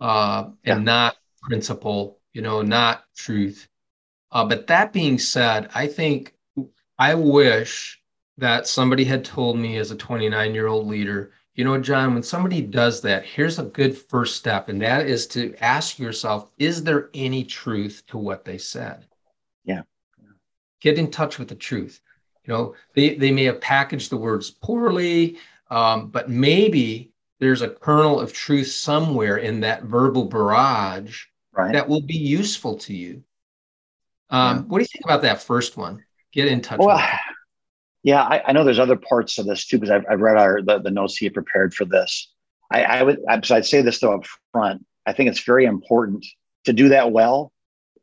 uh, 0.00 0.50
yeah. 0.64 0.74
and 0.74 0.84
not 0.84 1.16
principle 1.42 2.20
you 2.32 2.42
know, 2.42 2.62
not 2.62 3.04
truth. 3.16 3.68
Uh, 4.32 4.44
but 4.44 4.66
that 4.68 4.92
being 4.92 5.18
said, 5.18 5.68
I 5.74 5.86
think 5.86 6.34
I 7.00 7.14
wish 7.14 7.98
that 8.36 8.66
somebody 8.66 9.04
had 9.04 9.24
told 9.24 9.58
me 9.58 9.78
as 9.78 9.90
a 9.90 9.96
29 9.96 10.54
year 10.54 10.66
old 10.66 10.86
leader, 10.86 11.32
you 11.54 11.64
know, 11.64 11.80
John, 11.80 12.12
when 12.12 12.22
somebody 12.22 12.60
does 12.60 13.00
that, 13.00 13.24
here's 13.24 13.58
a 13.58 13.64
good 13.64 13.96
first 13.96 14.36
step, 14.36 14.68
and 14.68 14.82
that 14.82 15.06
is 15.06 15.26
to 15.28 15.54
ask 15.60 15.98
yourself, 15.98 16.50
is 16.58 16.84
there 16.84 17.08
any 17.14 17.42
truth 17.42 18.02
to 18.08 18.18
what 18.18 18.44
they 18.44 18.58
said? 18.58 19.06
Yeah. 19.64 19.82
Get 20.82 20.98
in 20.98 21.10
touch 21.10 21.38
with 21.38 21.48
the 21.48 21.54
truth. 21.54 22.02
You 22.44 22.52
know, 22.52 22.74
they, 22.94 23.14
they 23.14 23.30
may 23.30 23.44
have 23.44 23.62
packaged 23.62 24.10
the 24.10 24.18
words 24.18 24.50
poorly, 24.50 25.38
um, 25.70 26.08
but 26.08 26.28
maybe 26.28 27.12
there's 27.38 27.62
a 27.62 27.70
kernel 27.70 28.20
of 28.20 28.34
truth 28.34 28.68
somewhere 28.68 29.38
in 29.38 29.60
that 29.60 29.84
verbal 29.84 30.26
barrage 30.26 31.24
right. 31.52 31.72
that 31.72 31.88
will 31.88 32.02
be 32.02 32.18
useful 32.18 32.76
to 32.76 32.94
you. 32.94 33.22
Um, 34.28 34.56
yeah. 34.58 34.62
What 34.64 34.78
do 34.78 34.82
you 34.82 34.88
think 34.88 35.04
about 35.06 35.22
that 35.22 35.42
first 35.42 35.78
one? 35.78 36.04
Get 36.32 36.48
in 36.48 36.60
touch. 36.60 36.78
Well, 36.78 37.02
yeah, 38.02 38.22
I, 38.22 38.42
I, 38.48 38.52
know 38.52 38.64
there's 38.64 38.78
other 38.78 38.96
parts 38.96 39.38
of 39.38 39.46
this 39.46 39.66
too 39.66 39.78
because 39.78 39.90
I've, 39.90 40.04
I've, 40.10 40.20
read 40.20 40.36
our 40.36 40.62
the, 40.62 40.78
the 40.78 40.90
notes 40.90 41.16
he 41.16 41.30
prepared 41.30 41.74
for 41.74 41.84
this. 41.84 42.32
I, 42.70 42.82
I 42.84 43.02
would 43.02 43.20
so 43.44 43.56
I'd 43.56 43.66
say 43.66 43.82
this 43.82 44.00
though 44.00 44.14
up 44.14 44.26
front. 44.52 44.84
I 45.06 45.12
think 45.12 45.28
it's 45.28 45.42
very 45.42 45.64
important 45.64 46.24
to 46.64 46.72
do 46.72 46.90
that 46.90 47.10
well. 47.10 47.52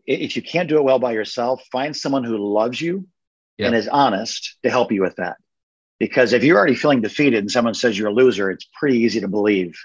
If 0.05 0.35
you 0.35 0.41
can't 0.41 0.69
do 0.69 0.77
it 0.77 0.83
well 0.83 0.99
by 0.99 1.13
yourself, 1.13 1.63
find 1.71 1.95
someone 1.95 2.23
who 2.23 2.37
loves 2.37 2.79
you 2.79 3.07
and 3.59 3.75
is 3.75 3.87
honest 3.87 4.57
to 4.63 4.69
help 4.69 4.91
you 4.91 5.01
with 5.01 5.15
that. 5.17 5.37
Because 5.99 6.33
if 6.33 6.43
you're 6.43 6.57
already 6.57 6.75
feeling 6.75 7.01
defeated 7.01 7.39
and 7.39 7.51
someone 7.51 7.73
says 7.73 7.97
you're 7.97 8.09
a 8.09 8.13
loser, 8.13 8.51
it's 8.51 8.67
pretty 8.79 8.99
easy 8.99 9.19
to 9.21 9.27
believe. 9.27 9.77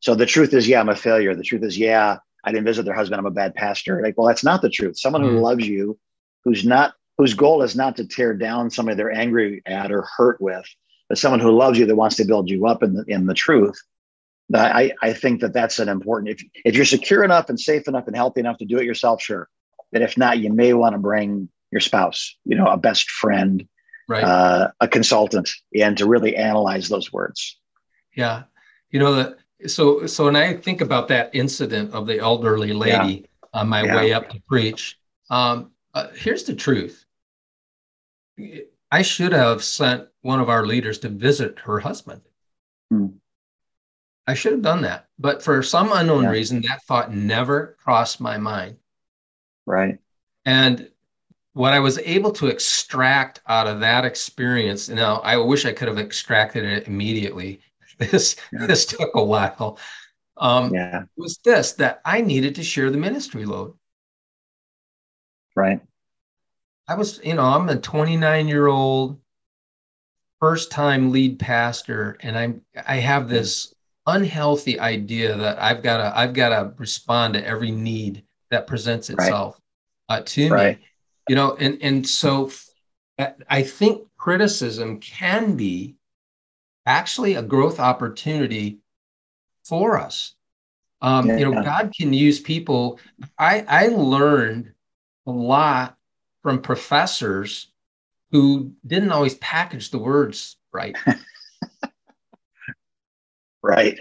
So 0.00 0.14
the 0.14 0.26
truth 0.26 0.54
is, 0.54 0.68
yeah, 0.68 0.80
I'm 0.80 0.88
a 0.88 0.96
failure. 0.96 1.34
The 1.34 1.42
truth 1.42 1.64
is, 1.64 1.76
yeah, 1.76 2.18
I 2.44 2.52
didn't 2.52 2.66
visit 2.66 2.84
their 2.84 2.94
husband. 2.94 3.18
I'm 3.18 3.26
a 3.26 3.32
bad 3.32 3.54
pastor. 3.54 4.00
Like, 4.00 4.16
well, 4.16 4.28
that's 4.28 4.44
not 4.44 4.62
the 4.62 4.70
truth. 4.70 4.98
Someone 4.98 5.22
who 5.22 5.32
mm. 5.32 5.40
loves 5.40 5.66
you, 5.66 5.98
who's 6.44 6.64
not, 6.64 6.94
whose 7.18 7.34
goal 7.34 7.62
is 7.62 7.76
not 7.76 7.96
to 7.96 8.06
tear 8.06 8.34
down 8.34 8.70
somebody 8.70 8.96
they're 8.96 9.12
angry 9.12 9.62
at 9.66 9.90
or 9.90 10.06
hurt 10.16 10.40
with, 10.40 10.66
but 11.08 11.18
someone 11.18 11.40
who 11.40 11.50
loves 11.50 11.78
you 11.78 11.86
that 11.86 11.96
wants 11.96 12.16
to 12.16 12.24
build 12.24 12.50
you 12.50 12.66
up 12.66 12.82
in 12.82 12.94
the, 12.94 13.04
in 13.08 13.26
the 13.26 13.34
truth. 13.34 13.80
I, 14.54 14.92
I 15.02 15.12
think 15.12 15.40
that 15.40 15.52
that's 15.52 15.78
an 15.78 15.88
important, 15.88 16.30
if, 16.30 16.44
if 16.64 16.76
you're 16.76 16.84
secure 16.84 17.24
enough 17.24 17.48
and 17.48 17.58
safe 17.58 17.88
enough 17.88 18.06
and 18.06 18.14
healthy 18.14 18.40
enough 18.40 18.58
to 18.58 18.64
do 18.64 18.78
it 18.78 18.84
yourself, 18.84 19.20
sure. 19.20 19.48
But 19.92 20.02
if 20.02 20.16
not, 20.16 20.38
you 20.38 20.52
may 20.52 20.72
want 20.72 20.92
to 20.92 20.98
bring 20.98 21.48
your 21.72 21.80
spouse, 21.80 22.36
you 22.44 22.56
know, 22.56 22.66
a 22.66 22.76
best 22.76 23.10
friend, 23.10 23.66
right. 24.08 24.22
uh, 24.22 24.70
a 24.80 24.88
consultant, 24.88 25.48
and 25.74 25.96
to 25.98 26.06
really 26.06 26.36
analyze 26.36 26.88
those 26.88 27.12
words. 27.12 27.58
Yeah. 28.14 28.44
You 28.90 29.00
know, 29.00 29.14
that 29.14 29.38
so 29.66 30.06
so 30.06 30.26
when 30.26 30.36
I 30.36 30.54
think 30.54 30.80
about 30.80 31.08
that 31.08 31.30
incident 31.32 31.92
of 31.92 32.06
the 32.06 32.18
elderly 32.18 32.72
lady 32.72 33.26
yeah. 33.52 33.60
on 33.60 33.68
my 33.68 33.84
yeah. 33.84 33.96
way 33.96 34.12
up 34.12 34.28
to 34.30 34.40
preach, 34.46 34.98
um, 35.30 35.72
uh, 35.94 36.08
here's 36.14 36.44
the 36.44 36.54
truth. 36.54 37.05
I 38.90 39.02
should 39.02 39.32
have 39.32 39.64
sent 39.64 40.08
one 40.22 40.40
of 40.40 40.48
our 40.48 40.66
leaders 40.66 40.98
to 41.00 41.08
visit 41.08 41.58
her 41.60 41.78
husband. 41.80 42.22
Hmm. 42.90 43.06
I 44.26 44.34
should 44.34 44.52
have 44.52 44.62
done 44.62 44.82
that, 44.82 45.06
but 45.18 45.42
for 45.42 45.62
some 45.62 45.92
unknown 45.92 46.24
yeah. 46.24 46.30
reason, 46.30 46.62
that 46.62 46.82
thought 46.82 47.14
never 47.14 47.76
crossed 47.82 48.20
my 48.20 48.38
mind. 48.38 48.76
Right. 49.66 49.98
And 50.44 50.90
what 51.52 51.72
I 51.72 51.80
was 51.80 51.98
able 51.98 52.32
to 52.32 52.48
extract 52.48 53.40
out 53.46 53.66
of 53.66 53.80
that 53.80 54.04
experience, 54.04 54.88
now 54.88 55.18
I 55.18 55.36
wish 55.36 55.64
I 55.64 55.72
could 55.72 55.88
have 55.88 55.98
extracted 55.98 56.64
it 56.64 56.88
immediately, 56.88 57.60
this 57.98 58.36
yeah. 58.52 58.66
this 58.66 58.84
took 58.84 59.14
a 59.14 59.24
while. 59.24 59.78
Um, 60.36 60.74
yeah. 60.74 61.04
Was 61.16 61.38
this 61.44 61.72
that 61.74 62.02
I 62.04 62.20
needed 62.20 62.56
to 62.56 62.62
share 62.62 62.90
the 62.90 62.98
ministry 62.98 63.46
load? 63.46 63.74
Right. 65.54 65.80
I 66.88 66.94
was, 66.94 67.20
you 67.24 67.34
know, 67.34 67.42
I'm 67.42 67.68
a 67.68 67.76
29 67.76 68.48
year 68.48 68.66
old 68.68 69.18
first 70.40 70.70
time 70.70 71.10
lead 71.10 71.38
pastor, 71.38 72.16
and 72.20 72.38
I'm 72.38 72.62
I 72.86 72.96
have 72.96 73.28
this 73.28 73.74
unhealthy 74.06 74.78
idea 74.78 75.36
that 75.36 75.60
I've 75.60 75.82
got 75.82 75.96
to 75.98 76.16
I've 76.16 76.34
got 76.34 76.50
to 76.50 76.72
respond 76.78 77.34
to 77.34 77.46
every 77.46 77.70
need 77.70 78.22
that 78.50 78.66
presents 78.66 79.10
itself 79.10 79.60
right. 80.08 80.18
uh, 80.18 80.22
to 80.24 80.48
right. 80.50 80.78
me. 80.78 80.86
You 81.28 81.34
know, 81.34 81.56
and 81.56 81.78
and 81.82 82.06
so 82.06 82.50
I 83.48 83.62
think 83.62 84.06
criticism 84.16 85.00
can 85.00 85.56
be 85.56 85.96
actually 86.84 87.34
a 87.34 87.42
growth 87.42 87.80
opportunity 87.80 88.78
for 89.64 89.98
us. 89.98 90.34
Um, 91.02 91.26
yeah. 91.26 91.38
You 91.38 91.50
know, 91.50 91.62
God 91.62 91.92
can 91.96 92.12
use 92.12 92.38
people. 92.38 93.00
I 93.38 93.64
I 93.66 93.88
learned 93.88 94.72
a 95.26 95.32
lot 95.32 95.95
from 96.46 96.62
professors 96.62 97.72
who 98.30 98.70
didn't 98.86 99.10
always 99.10 99.34
package 99.38 99.90
the 99.90 99.98
words 99.98 100.56
right. 100.72 100.96
right. 103.64 103.98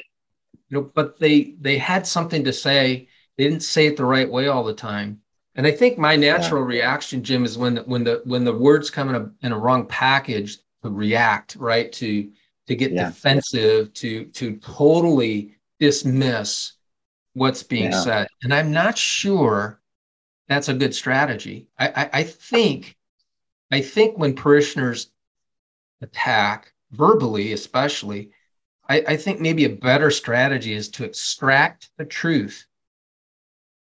You 0.69 0.77
know, 0.77 0.91
but 0.93 1.19
they 1.19 1.55
they 1.59 1.79
had 1.79 2.05
something 2.05 2.43
to 2.43 2.53
say. 2.53 3.07
They 3.35 3.45
didn't 3.45 3.63
say 3.63 3.87
it 3.87 3.97
the 3.97 4.05
right 4.05 4.29
way 4.29 4.47
all 4.47 4.63
the 4.63 4.75
time. 4.75 5.21
And 5.55 5.65
I 5.65 5.71
think 5.71 5.97
my 5.97 6.15
natural 6.15 6.61
yeah. 6.61 6.67
reaction, 6.67 7.23
Jim, 7.23 7.45
is 7.45 7.57
when 7.57 7.73
the, 7.73 7.81
when 7.81 8.03
the 8.03 8.21
when 8.25 8.43
the 8.43 8.55
words 8.55 8.91
come 8.91 9.09
in 9.09 9.15
a 9.15 9.31
in 9.41 9.51
a 9.51 9.57
wrong 9.57 9.87
package 9.87 10.59
to 10.83 10.91
react, 10.91 11.55
right? 11.55 11.91
To 11.93 12.29
to 12.67 12.75
get 12.75 12.91
yeah. 12.91 13.07
defensive, 13.07 13.91
to 13.93 14.25
to 14.25 14.57
totally 14.57 15.55
dismiss 15.79 16.73
what's 17.33 17.63
being 17.63 17.91
yeah. 17.91 18.01
said. 18.01 18.27
And 18.43 18.53
I'm 18.53 18.71
not 18.71 18.99
sure 18.99 19.81
that's 20.47 20.69
a 20.69 20.73
good 20.73 20.93
strategy. 20.93 21.67
I, 21.77 21.87
I, 21.87 22.09
I 22.19 22.23
think 22.23 22.95
I 23.71 23.81
think 23.81 24.17
when 24.17 24.35
parishioners 24.35 25.11
attack 26.01 26.71
verbally, 26.91 27.53
especially, 27.53 28.31
I, 28.87 29.03
I 29.07 29.17
think 29.17 29.39
maybe 29.39 29.65
a 29.65 29.69
better 29.69 30.11
strategy 30.11 30.73
is 30.73 30.89
to 30.91 31.03
extract 31.03 31.89
the 31.97 32.05
truth 32.05 32.65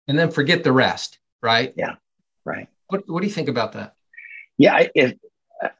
and 0.06 0.18
then 0.18 0.30
forget 0.30 0.62
the 0.62 0.72
rest, 0.72 1.18
right? 1.42 1.74
Yeah, 1.76 1.96
right. 2.44 2.68
What, 2.88 3.08
what 3.08 3.20
do 3.20 3.26
you 3.26 3.32
think 3.32 3.48
about 3.48 3.72
that? 3.72 3.94
Yeah, 4.56 4.86
if, 4.94 5.14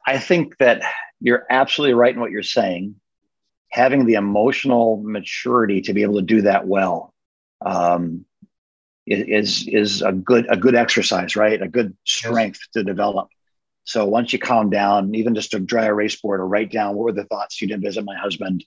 I 0.05 0.17
think 0.17 0.57
that 0.57 0.81
you're 1.21 1.45
absolutely 1.49 1.93
right 1.93 2.13
in 2.13 2.19
what 2.19 2.31
you're 2.31 2.43
saying. 2.43 2.95
Having 3.69 4.05
the 4.05 4.13
emotional 4.13 5.01
maturity 5.03 5.81
to 5.81 5.93
be 5.93 6.03
able 6.03 6.15
to 6.15 6.21
do 6.21 6.41
that 6.43 6.67
well 6.67 7.13
um, 7.65 8.25
is 9.07 9.67
is 9.67 10.01
a 10.01 10.11
good 10.11 10.47
a 10.49 10.57
good 10.57 10.75
exercise, 10.75 11.35
right? 11.35 11.61
A 11.61 11.67
good 11.67 11.95
strength 12.05 12.59
yes. 12.61 12.67
to 12.73 12.83
develop. 12.83 13.29
So 13.83 14.05
once 14.05 14.33
you 14.33 14.39
calm 14.39 14.69
down, 14.69 15.13
even 15.13 15.35
just 15.35 15.51
to 15.51 15.59
dry 15.59 15.85
erase 15.85 16.19
board 16.19 16.39
or 16.39 16.47
write 16.47 16.71
down 16.71 16.95
what 16.95 17.03
were 17.03 17.11
the 17.11 17.25
thoughts 17.25 17.61
you 17.61 17.67
didn't 17.67 17.83
visit 17.83 18.03
my 18.03 18.17
husband, 18.17 18.65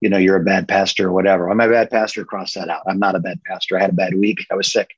you 0.00 0.08
know, 0.08 0.16
you're 0.16 0.36
a 0.36 0.44
bad 0.44 0.68
pastor 0.68 1.08
or 1.08 1.12
whatever. 1.12 1.50
I'm 1.50 1.60
a 1.60 1.68
bad 1.68 1.90
pastor, 1.90 2.24
cross 2.24 2.54
that 2.54 2.68
out. 2.68 2.82
I'm 2.86 3.00
not 3.00 3.16
a 3.16 3.20
bad 3.20 3.40
pastor. 3.44 3.76
I 3.76 3.82
had 3.82 3.90
a 3.90 3.94
bad 3.94 4.14
week. 4.14 4.46
I 4.50 4.54
was 4.54 4.70
sick, 4.72 4.90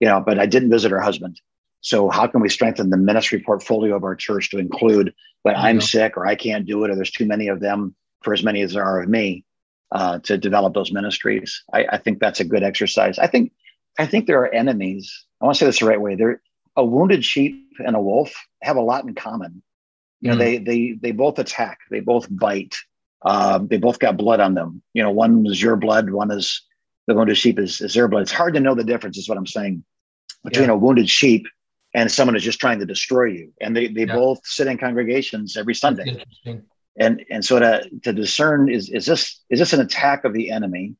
you 0.00 0.08
know, 0.08 0.20
but 0.20 0.40
I 0.40 0.46
didn't 0.46 0.70
visit 0.70 0.90
her 0.90 1.00
husband. 1.00 1.40
So 1.80 2.10
how 2.10 2.26
can 2.26 2.40
we 2.40 2.48
strengthen 2.48 2.90
the 2.90 2.96
ministry 2.96 3.40
portfolio 3.40 3.96
of 3.96 4.04
our 4.04 4.16
church 4.16 4.50
to 4.50 4.58
include 4.58 5.14
when 5.42 5.54
I'm 5.54 5.80
sick 5.80 6.16
or 6.16 6.26
I 6.26 6.34
can't 6.34 6.66
do 6.66 6.84
it 6.84 6.90
or 6.90 6.96
there's 6.96 7.10
too 7.10 7.24
many 7.24 7.48
of 7.48 7.60
them 7.60 7.94
for 8.22 8.34
as 8.34 8.42
many 8.42 8.60
as 8.62 8.74
there 8.74 8.84
are 8.84 9.00
of 9.00 9.08
me 9.08 9.44
uh, 9.92 10.18
to 10.20 10.36
develop 10.36 10.74
those 10.74 10.92
ministries? 10.92 11.62
I, 11.72 11.86
I 11.92 11.96
think 11.98 12.18
that's 12.18 12.40
a 12.40 12.44
good 12.44 12.62
exercise. 12.62 13.18
I 13.18 13.28
think 13.28 13.52
I 13.98 14.06
think 14.06 14.26
there 14.26 14.40
are 14.40 14.52
enemies. 14.52 15.24
I 15.40 15.44
want 15.44 15.56
to 15.56 15.58
say 15.58 15.66
this 15.66 15.80
the 15.80 15.86
right 15.86 16.00
way. 16.00 16.14
There, 16.14 16.40
a 16.76 16.84
wounded 16.84 17.24
sheep 17.24 17.76
and 17.84 17.96
a 17.96 18.00
wolf 18.00 18.32
have 18.62 18.76
a 18.76 18.82
lot 18.82 19.04
in 19.04 19.14
common. 19.14 19.62
You 20.20 20.30
know, 20.30 20.36
mm. 20.36 20.38
they 20.38 20.58
they 20.58 20.92
they 21.00 21.12
both 21.12 21.38
attack. 21.38 21.78
They 21.90 22.00
both 22.00 22.26
bite. 22.30 22.76
Um, 23.22 23.68
they 23.68 23.78
both 23.78 23.98
got 23.98 24.16
blood 24.16 24.40
on 24.40 24.54
them. 24.54 24.82
You 24.94 25.02
know, 25.02 25.10
one 25.10 25.46
is 25.46 25.60
your 25.60 25.76
blood. 25.76 26.10
One 26.10 26.30
is 26.30 26.62
the 27.06 27.14
wounded 27.14 27.36
sheep 27.36 27.58
is, 27.58 27.80
is 27.80 27.94
their 27.94 28.08
blood. 28.08 28.22
It's 28.22 28.32
hard 28.32 28.54
to 28.54 28.60
know 28.60 28.74
the 28.74 28.84
difference. 28.84 29.18
Is 29.18 29.28
what 29.28 29.38
I'm 29.38 29.46
saying 29.46 29.84
between 30.44 30.68
yeah. 30.68 30.74
a 30.74 30.76
wounded 30.76 31.08
sheep 31.08 31.46
and 31.94 32.10
someone 32.10 32.34
who's 32.34 32.44
just 32.44 32.60
trying 32.60 32.78
to 32.78 32.86
destroy 32.86 33.24
you. 33.24 33.52
And 33.60 33.76
they 33.76 33.88
they 33.88 34.04
yeah. 34.04 34.14
both 34.14 34.40
sit 34.44 34.66
in 34.66 34.78
congregations 34.78 35.56
every 35.56 35.74
Sunday. 35.74 36.24
And 36.98 37.24
and 37.30 37.44
so 37.44 37.58
to 37.58 37.88
to 38.02 38.12
discern 38.12 38.70
is 38.70 38.90
is 38.90 39.06
this 39.06 39.40
is 39.50 39.58
this 39.58 39.72
an 39.72 39.80
attack 39.80 40.24
of 40.24 40.32
the 40.32 40.50
enemy? 40.50 40.96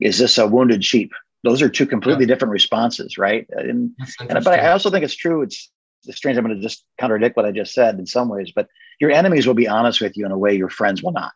Is 0.00 0.18
this 0.18 0.38
a 0.38 0.46
wounded 0.46 0.84
sheep? 0.84 1.12
Those 1.44 1.62
are 1.62 1.68
two 1.68 1.86
completely 1.86 2.24
yeah. 2.24 2.28
different 2.28 2.52
responses, 2.52 3.16
right? 3.18 3.46
And, 3.50 3.92
and, 4.18 4.42
but 4.42 4.58
I 4.58 4.72
also 4.72 4.90
think 4.90 5.04
it's 5.04 5.14
true. 5.14 5.42
It's, 5.42 5.70
it's 6.06 6.16
strange. 6.16 6.36
I'm 6.36 6.44
going 6.44 6.56
to 6.56 6.62
just 6.62 6.84
contradict 6.98 7.36
what 7.36 7.46
I 7.46 7.52
just 7.52 7.72
said 7.72 7.98
in 7.98 8.06
some 8.06 8.28
ways, 8.28 8.50
but 8.54 8.66
your 9.00 9.12
enemies 9.12 9.46
will 9.46 9.54
be 9.54 9.68
honest 9.68 10.00
with 10.00 10.16
you 10.16 10.26
in 10.26 10.32
a 10.32 10.38
way 10.38 10.54
your 10.54 10.70
friends 10.70 11.02
will 11.02 11.12
not, 11.12 11.34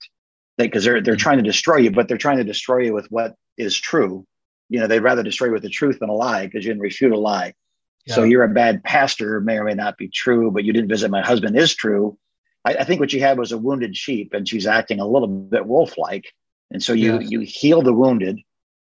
because 0.56 0.84
they, 0.84 0.90
are 0.90 1.00
they're 1.00 1.14
mm-hmm. 1.14 1.20
trying 1.20 1.38
to 1.38 1.44
destroy 1.44 1.76
you, 1.76 1.90
but 1.90 2.08
they're 2.08 2.18
trying 2.18 2.38
to 2.38 2.44
destroy 2.44 2.78
you 2.78 2.94
with 2.94 3.06
what 3.10 3.36
is 3.56 3.78
true. 3.78 4.26
You 4.68 4.80
know, 4.80 4.86
they'd 4.86 5.00
rather 5.00 5.22
destroy 5.22 5.48
you 5.48 5.52
with 5.54 5.62
the 5.62 5.68
truth 5.68 5.98
than 6.00 6.08
a 6.08 6.14
lie 6.14 6.46
because 6.46 6.64
you 6.64 6.70
didn't 6.70 6.82
refute 6.82 7.12
a 7.12 7.18
lie. 7.18 7.54
Yeah. 8.06 8.14
So 8.14 8.22
you're 8.24 8.44
a 8.44 8.48
bad 8.48 8.82
pastor, 8.84 9.40
may 9.40 9.58
or 9.58 9.64
may 9.64 9.74
not 9.74 9.98
be 9.98 10.08
true, 10.08 10.50
but 10.50 10.64
you 10.64 10.72
didn't 10.72 10.88
visit 10.88 11.10
my 11.10 11.22
husband 11.22 11.58
is 11.58 11.74
true. 11.74 12.18
I, 12.64 12.74
I 12.74 12.84
think 12.84 13.00
what 13.00 13.12
you 13.12 13.20
had 13.20 13.38
was 13.38 13.52
a 13.52 13.58
wounded 13.58 13.96
sheep, 13.96 14.32
and 14.32 14.48
she's 14.48 14.66
acting 14.66 15.00
a 15.00 15.06
little 15.06 15.28
bit 15.28 15.66
wolf-like, 15.66 16.26
and 16.70 16.82
so 16.82 16.92
you 16.92 17.20
you 17.20 17.40
heal 17.40 17.82
the 17.82 17.92
wounded 17.92 18.40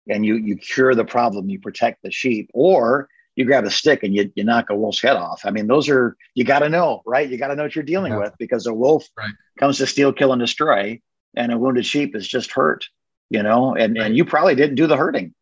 and 0.10 0.26
you 0.26 0.36
you 0.36 0.56
cure 0.58 0.96
the 0.96 1.06
problem, 1.06 1.50
you 1.50 1.60
protect 1.60 2.04
the 2.04 2.12
sheep, 2.12 2.50
or 2.54 3.10
you 3.38 3.46
grab 3.46 3.66
a 3.66 3.72
stick 3.72 4.02
and 4.04 4.16
you, 4.16 4.32
you 4.36 4.44
knock 4.44 4.70
a 4.72 4.76
wolf's 4.76 5.02
head 5.02 5.16
off. 5.16 5.42
I 5.46 5.52
mean, 5.52 5.68
those 5.68 5.88
are 5.90 6.18
you 6.34 6.44
got 6.44 6.60
to 6.60 6.70
know, 6.70 7.04
right? 7.06 7.30
You 7.30 7.38
got 7.38 7.50
to 7.50 7.56
know 7.56 7.64
what 7.64 7.76
you're 7.76 7.84
dealing 7.84 8.14
yeah. 8.14 8.20
with 8.20 8.34
because 8.40 8.66
a 8.66 8.74
wolf 8.74 9.08
right. 9.16 9.32
comes 9.60 9.78
to 9.78 9.86
steal, 9.86 10.12
kill, 10.12 10.34
and 10.34 10.40
destroy, 10.40 11.00
and 11.36 11.52
a 11.52 11.58
wounded 11.58 11.86
sheep 11.86 12.16
is 12.16 12.28
just 12.28 12.52
hurt, 12.52 12.86
you 13.30 13.44
know. 13.44 13.76
And 13.76 13.96
right. 13.96 14.08
and 14.08 14.18
you 14.18 14.26
probably 14.26 14.56
didn't 14.56 14.76
do 14.76 14.88
the 14.88 14.98
hurting. 14.98 15.34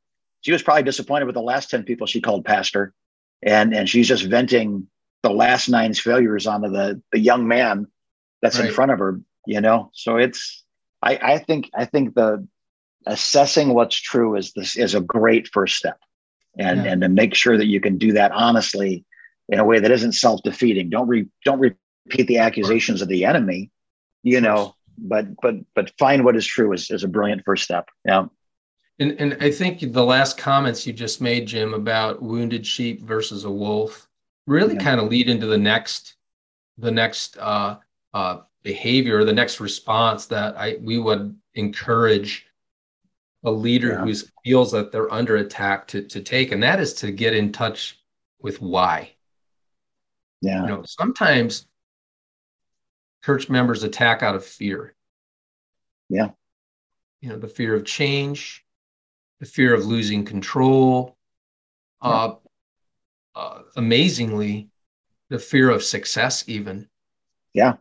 She 0.41 0.51
was 0.51 0.61
probably 0.61 0.83
disappointed 0.83 1.25
with 1.25 1.35
the 1.35 1.41
last 1.41 1.69
ten 1.69 1.83
people 1.83 2.05
she 2.05 2.21
called 2.21 2.43
pastor, 2.43 2.93
and 3.41 3.73
and 3.73 3.89
she's 3.89 4.09
just 4.09 4.25
venting 4.25 4.87
the 5.23 5.31
last 5.31 5.69
nine's 5.69 5.99
failures 5.99 6.47
onto 6.47 6.69
the 6.69 7.01
the 7.13 7.19
young 7.19 7.47
man 7.47 7.87
that's 8.41 8.59
right. 8.59 8.67
in 8.67 8.73
front 8.73 8.91
of 8.91 8.99
her, 8.99 9.21
you 9.47 9.61
know. 9.61 9.89
So 9.93 10.17
it's 10.17 10.65
I 11.01 11.15
I 11.15 11.37
think 11.37 11.71
I 11.73 11.85
think 11.85 12.13
the 12.13 12.45
assessing 13.05 13.73
what's 13.73 13.95
true 13.95 14.35
is 14.35 14.53
this 14.53 14.75
is 14.77 14.95
a 14.95 15.01
great 15.01 15.47
first 15.47 15.77
step. 15.77 15.99
And 16.57 16.85
yeah. 16.85 16.91
and 16.91 17.01
to 17.01 17.09
make 17.09 17.35
sure 17.35 17.57
that 17.57 17.67
you 17.67 17.81
can 17.81 17.97
do 17.97 18.13
that 18.13 18.31
honestly 18.31 19.05
in 19.49 19.59
a 19.59 19.65
way 19.65 19.79
that 19.79 19.91
isn't 19.91 20.13
self-defeating. 20.13 20.89
Don't 20.89 21.07
re, 21.07 21.27
don't 21.43 21.59
repeat 21.59 22.27
the 22.27 22.37
accusations 22.37 23.01
of 23.01 23.07
the 23.07 23.25
enemy 23.25 23.71
you 24.25 24.41
know 24.41 24.75
but 24.97 25.27
but 25.41 25.55
but 25.73 25.91
find 25.97 26.25
what 26.25 26.35
is 26.35 26.45
true 26.45 26.73
is, 26.73 26.91
is 26.91 27.03
a 27.03 27.07
brilliant 27.07 27.43
first 27.45 27.63
step. 27.63 27.87
Yeah. 28.03 28.25
And 28.99 29.11
and 29.19 29.37
i 29.41 29.51
think 29.51 29.79
the 29.93 30.03
last 30.03 30.37
comments 30.37 30.87
you 30.87 30.93
just 30.93 31.21
made 31.21 31.47
jim 31.47 31.73
about 31.73 32.21
wounded 32.21 32.65
sheep 32.65 33.01
versus 33.03 33.43
a 33.43 33.51
wolf 33.51 34.07
really 34.47 34.75
yeah. 34.75 34.83
kind 34.83 35.01
of 35.01 35.09
lead 35.09 35.29
into 35.29 35.47
the 35.47 35.57
next 35.57 36.15
the 36.77 36.91
next 36.91 37.37
uh 37.37 37.75
uh 38.13 38.39
behavior 38.63 39.25
the 39.25 39.33
next 39.33 39.59
response 39.59 40.27
that 40.27 40.55
i 40.57 40.77
we 40.81 40.97
would 40.97 41.35
encourage 41.55 42.45
a 43.45 43.51
leader 43.51 43.89
yeah. 43.89 44.03
who 44.03 44.13
feels 44.43 44.71
that 44.71 44.91
they're 44.91 45.13
under 45.13 45.37
attack 45.37 45.87
to, 45.87 46.01
to 46.01 46.21
take, 46.21 46.51
and 46.51 46.61
that 46.63 46.79
is 46.79 46.93
to 46.95 47.11
get 47.11 47.33
in 47.33 47.51
touch 47.51 47.99
with 48.41 48.61
why. 48.61 49.11
Yeah. 50.41 50.61
You 50.61 50.67
know, 50.67 50.83
sometimes 50.85 51.67
church 53.23 53.49
members 53.49 53.83
attack 53.83 54.23
out 54.23 54.35
of 54.35 54.45
fear. 54.45 54.95
Yeah. 56.09 56.29
You 57.21 57.29
know, 57.29 57.37
the 57.37 57.47
fear 57.47 57.75
of 57.75 57.85
change, 57.85 58.65
the 59.39 59.45
fear 59.45 59.73
of 59.73 59.85
losing 59.85 60.25
control. 60.25 61.15
Yeah. 62.03 62.09
Uh, 62.09 62.35
uh, 63.35 63.61
amazingly, 63.75 64.69
the 65.29 65.39
fear 65.39 65.69
of 65.69 65.83
success, 65.83 66.45
even. 66.47 66.87
Yeah. 67.53 67.73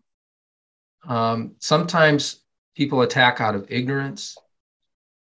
Um, 1.07 1.57
sometimes 1.59 2.41
people 2.75 3.03
attack 3.03 3.41
out 3.41 3.55
of 3.55 3.67
ignorance. 3.71 4.37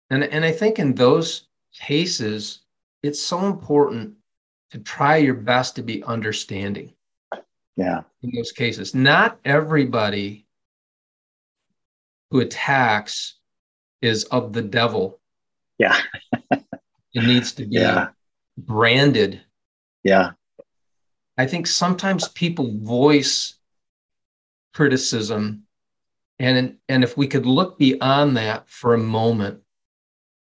And, 0.10 0.24
and 0.24 0.46
I 0.46 0.52
think 0.52 0.80
in 0.80 0.96
those 0.96 1.48
cases, 1.74 2.60
it's 3.02 3.22
so 3.22 3.46
important 3.46 4.16
to 4.72 4.80
try 4.80 5.18
your 5.18 5.34
best 5.34 5.76
to 5.76 5.84
be 5.84 6.04
understanding. 6.04 6.94
Yeah. 7.76 8.02
In 8.22 8.32
those 8.36 8.52
cases, 8.52 8.94
not 8.94 9.40
everybody 9.44 10.46
who 12.32 12.40
attacks 12.40 13.36
is 14.02 14.26
of 14.26 14.54
the 14.54 14.62
devil. 14.62 15.20
Yeah. 15.78 15.98
it 16.52 16.64
needs 17.16 17.54
to 17.54 17.66
be 17.66 17.76
yeah. 17.76 18.10
branded. 18.58 19.42
Yeah. 20.04 20.32
I 21.38 21.48
think 21.48 21.68
sometimes 21.68 22.28
people 22.28 22.78
voice 22.80 23.56
criticism 24.74 25.64
and 26.40 26.78
and 26.90 27.04
if 27.04 27.16
we 27.16 27.28
could 27.28 27.46
look 27.46 27.78
beyond 27.78 28.38
that 28.38 28.68
for 28.68 28.94
a 28.94 29.00
moment 29.00 29.63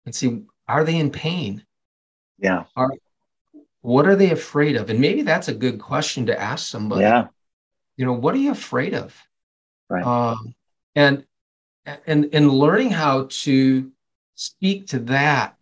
and 0.08 0.16
see 0.16 0.44
are 0.70 0.86
they 0.86 0.96
in 0.96 1.12
pain? 1.12 1.66
Yeah. 2.40 2.64
Are, 2.78 2.90
what 3.82 4.08
are 4.08 4.16
they 4.16 4.32
afraid 4.32 4.78
of? 4.78 4.90
And 4.90 5.00
maybe 5.02 5.22
that's 5.22 5.50
a 5.50 5.54
good 5.54 5.80
question 5.80 6.28
to 6.28 6.40
ask 6.40 6.66
somebody. 6.66 7.02
Yeah. 7.02 7.28
You 7.98 8.06
know, 8.06 8.14
what 8.14 8.34
are 8.34 8.40
you 8.40 8.52
afraid 8.52 8.94
of? 8.94 9.14
Right. 9.90 10.06
Um, 10.06 10.56
and 10.96 11.26
and 12.06 12.30
and 12.32 12.50
learning 12.50 12.92
how 12.92 13.28
to 13.30 13.92
speak 14.36 14.88
to 14.88 15.00
that 15.00 15.58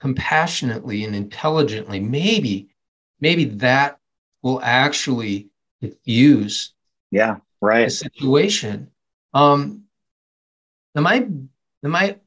compassionately 0.00 1.04
and 1.04 1.14
intelligently, 1.14 2.00
maybe, 2.00 2.68
maybe 3.20 3.46
that 3.46 3.98
will 4.42 4.60
actually 4.62 5.48
diffuse 5.80 6.74
yeah, 7.10 7.36
right. 7.60 7.84
the 7.84 7.90
situation. 7.90 8.90
Um, 9.32 9.84
am 10.94 11.06
I 11.06 11.28
am 11.84 11.96
I 11.96 12.18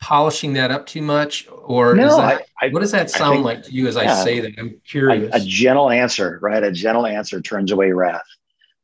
polishing 0.00 0.52
that 0.54 0.70
up 0.70 0.86
too 0.86 1.02
much, 1.02 1.48
or 1.50 1.94
no, 1.94 2.16
that, 2.16 2.46
I, 2.60 2.68
what 2.68 2.80
does 2.80 2.92
that 2.92 3.10
sound 3.10 3.36
think, 3.36 3.44
like 3.44 3.62
to 3.64 3.72
you 3.72 3.88
as 3.88 3.96
yeah, 3.96 4.14
I 4.14 4.24
say 4.24 4.40
that? 4.40 4.52
I'm 4.58 4.80
curious. 4.86 5.32
A, 5.34 5.38
a, 5.38 5.40
gentle 5.40 5.90
answer, 5.90 6.38
right? 6.40 6.62
A 6.62 6.72
gentle 6.72 7.06
answer 7.06 7.40
turns 7.40 7.72
away 7.72 7.92
wrath. 7.92 8.22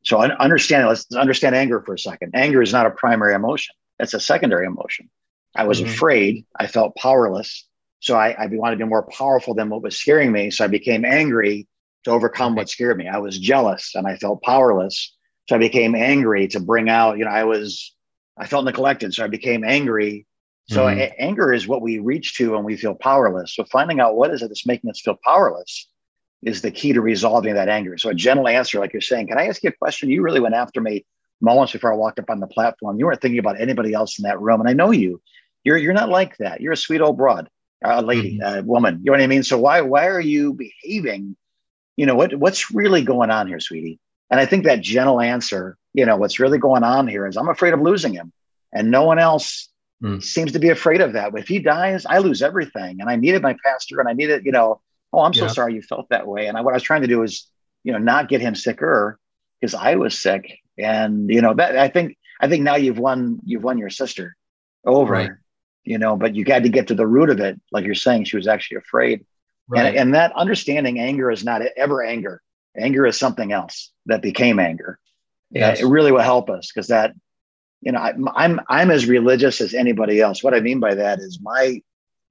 So 0.03 0.19
understand. 0.19 0.87
Let's 0.87 1.13
understand 1.15 1.55
anger 1.55 1.81
for 1.81 1.93
a 1.93 1.99
second. 1.99 2.35
Anger 2.35 2.61
is 2.61 2.71
not 2.73 2.85
a 2.85 2.91
primary 2.91 3.33
emotion; 3.33 3.75
it's 3.99 4.13
a 4.13 4.19
secondary 4.19 4.65
emotion. 4.65 5.09
I 5.55 5.63
was 5.63 5.81
mm-hmm. 5.81 5.89
afraid. 5.89 6.45
I 6.59 6.67
felt 6.67 6.95
powerless. 6.95 7.65
So 8.01 8.15
I, 8.15 8.35
I 8.37 8.47
wanted 8.47 8.77
to 8.77 8.85
be 8.85 8.89
more 8.89 9.07
powerful 9.07 9.55
than 9.55 9.69
what 9.69 9.81
was 9.81 9.97
scaring 9.97 10.31
me. 10.31 10.51
So 10.51 10.63
I 10.63 10.67
became 10.67 11.05
angry 11.05 11.67
to 12.03 12.11
overcome 12.11 12.55
what 12.55 12.69
scared 12.69 12.97
me. 12.97 13.07
I 13.07 13.17
was 13.17 13.39
jealous 13.39 13.95
and 13.95 14.05
I 14.05 14.15
felt 14.17 14.43
powerless. 14.43 15.15
So 15.49 15.55
I 15.55 15.59
became 15.59 15.95
angry 15.95 16.47
to 16.49 16.59
bring 16.59 16.87
out, 16.87 17.17
you 17.17 17.25
know, 17.25 17.31
I 17.31 17.45
was, 17.45 17.95
I 18.37 18.45
felt 18.45 18.65
neglected. 18.65 19.13
So 19.13 19.23
I 19.23 19.27
became 19.27 19.63
angry. 19.63 20.27
So 20.67 20.85
mm-hmm. 20.85 20.99
a- 20.99 21.21
anger 21.21 21.53
is 21.53 21.67
what 21.67 21.81
we 21.81 21.99
reach 21.99 22.35
to 22.37 22.53
when 22.53 22.63
we 22.63 22.75
feel 22.75 22.95
powerless. 22.95 23.55
So 23.55 23.63
finding 23.65 23.99
out 23.99 24.15
what 24.15 24.31
is 24.31 24.41
it 24.41 24.47
that's 24.47 24.65
making 24.65 24.89
us 24.89 25.01
feel 25.01 25.17
powerless 25.23 25.87
is 26.43 26.61
the 26.61 26.71
key 26.71 26.93
to 26.93 27.01
resolving 27.01 27.55
that 27.55 27.69
anger. 27.69 27.97
So 27.97 28.09
a 28.09 28.15
gentle 28.15 28.47
answer, 28.47 28.79
like 28.79 28.93
you're 28.93 29.01
saying, 29.01 29.27
can 29.27 29.37
I 29.37 29.47
ask 29.47 29.63
you 29.63 29.69
a 29.69 29.73
question? 29.73 30.09
You 30.09 30.21
really 30.21 30.39
went 30.39 30.55
after 30.55 30.81
me 30.81 31.05
moments 31.41 31.73
before 31.73 31.91
I 31.91 31.95
walked 31.95 32.19
up 32.19 32.29
on 32.29 32.39
the 32.39 32.47
platform. 32.47 32.97
You 32.99 33.05
weren't 33.05 33.21
thinking 33.21 33.39
about 33.39 33.59
anybody 33.59 33.93
else 33.93 34.19
in 34.19 34.23
that 34.23 34.39
room. 34.39 34.59
And 34.59 34.69
I 34.69 34.73
know 34.73 34.91
you. 34.91 35.21
You're 35.63 35.77
you're 35.77 35.93
not 35.93 36.09
like 36.09 36.37
that. 36.37 36.61
You're 36.61 36.73
a 36.73 36.77
sweet 36.77 37.01
old 37.01 37.17
broad, 37.17 37.49
a 37.83 38.01
lady, 38.01 38.37
mm-hmm. 38.37 38.59
a 38.59 38.61
woman. 38.63 38.99
You 38.99 39.05
know 39.05 39.13
what 39.13 39.21
I 39.21 39.27
mean? 39.27 39.43
So 39.43 39.57
why 39.57 39.81
why 39.81 40.07
are 40.07 40.21
you 40.21 40.53
behaving? 40.53 41.35
You 41.97 42.05
know 42.05 42.15
what 42.15 42.35
what's 42.35 42.71
really 42.71 43.01
going 43.03 43.31
on 43.31 43.47
here, 43.47 43.59
sweetie? 43.59 43.99
And 44.29 44.39
I 44.39 44.45
think 44.45 44.65
that 44.65 44.81
gentle 44.81 45.19
answer, 45.19 45.77
you 45.93 46.05
know, 46.05 46.17
what's 46.17 46.39
really 46.39 46.59
going 46.59 46.83
on 46.83 47.07
here 47.07 47.25
is 47.25 47.35
I'm 47.35 47.49
afraid 47.49 47.73
of 47.73 47.81
losing 47.81 48.13
him, 48.13 48.31
and 48.71 48.91
no 48.91 49.03
one 49.03 49.17
else 49.17 49.69
mm. 50.03 50.23
seems 50.23 50.51
to 50.53 50.59
be 50.59 50.69
afraid 50.69 51.01
of 51.01 51.13
that. 51.13 51.33
If 51.35 51.47
he 51.47 51.59
dies, 51.59 52.05
I 52.05 52.19
lose 52.19 52.41
everything, 52.41 53.01
and 53.01 53.09
I 53.09 53.15
needed 53.15 53.41
my 53.41 53.55
pastor, 53.63 53.99
and 53.99 54.09
I 54.09 54.13
needed, 54.13 54.45
you 54.45 54.51
know, 54.51 54.81
oh, 55.13 55.19
I'm 55.19 55.33
so 55.33 55.45
yeah. 55.45 55.51
sorry 55.51 55.73
you 55.75 55.81
felt 55.81 56.09
that 56.09 56.27
way. 56.27 56.47
And 56.47 56.57
I, 56.57 56.61
what 56.61 56.73
I 56.73 56.77
was 56.77 56.83
trying 56.83 57.01
to 57.01 57.07
do 57.07 57.23
is, 57.23 57.47
you 57.83 57.91
know, 57.91 57.99
not 57.99 58.29
get 58.29 58.41
him 58.41 58.55
sicker 58.55 59.19
because 59.59 59.75
I 59.75 59.95
was 59.95 60.19
sick, 60.19 60.59
and 60.77 61.29
you 61.29 61.41
know 61.41 61.53
that 61.53 61.77
I 61.77 61.87
think 61.87 62.17
I 62.41 62.47
think 62.47 62.63
now 62.63 62.75
you've 62.75 62.99
won 62.99 63.39
you've 63.45 63.63
won 63.63 63.77
your 63.77 63.89
sister 63.89 64.35
over. 64.85 65.13
Right 65.13 65.31
you 65.85 65.99
know, 65.99 66.17
but 66.17 66.35
you 66.35 66.43
got 66.43 66.63
to 66.63 66.69
get 66.69 66.87
to 66.87 66.95
the 66.95 67.07
root 67.07 67.29
of 67.29 67.39
it. 67.39 67.61
Like 67.71 67.85
you're 67.85 67.95
saying, 67.95 68.25
she 68.25 68.35
was 68.35 68.47
actually 68.47 68.77
afraid. 68.77 69.25
Right. 69.67 69.85
And, 69.85 69.97
and 69.97 70.15
that 70.15 70.33
understanding 70.35 70.99
anger 70.99 71.31
is 71.31 71.45
not 71.45 71.61
ever 71.77 72.03
anger. 72.03 72.41
Anger 72.77 73.05
is 73.05 73.17
something 73.17 73.51
else 73.51 73.91
that 74.07 74.21
became 74.21 74.59
anger. 74.59 74.99
Yes. 75.51 75.79
it 75.79 75.85
really 75.85 76.11
will 76.11 76.19
help 76.19 76.49
us 76.49 76.71
because 76.73 76.87
that, 76.87 77.13
you 77.81 77.91
know, 77.91 77.99
I, 77.99 78.13
I'm 78.35 78.59
I'm 78.67 78.91
as 78.91 79.05
religious 79.05 79.61
as 79.61 79.73
anybody 79.73 80.21
else. 80.21 80.43
What 80.43 80.53
I 80.53 80.59
mean 80.59 80.79
by 80.79 80.95
that 80.95 81.19
is 81.19 81.39
my 81.41 81.81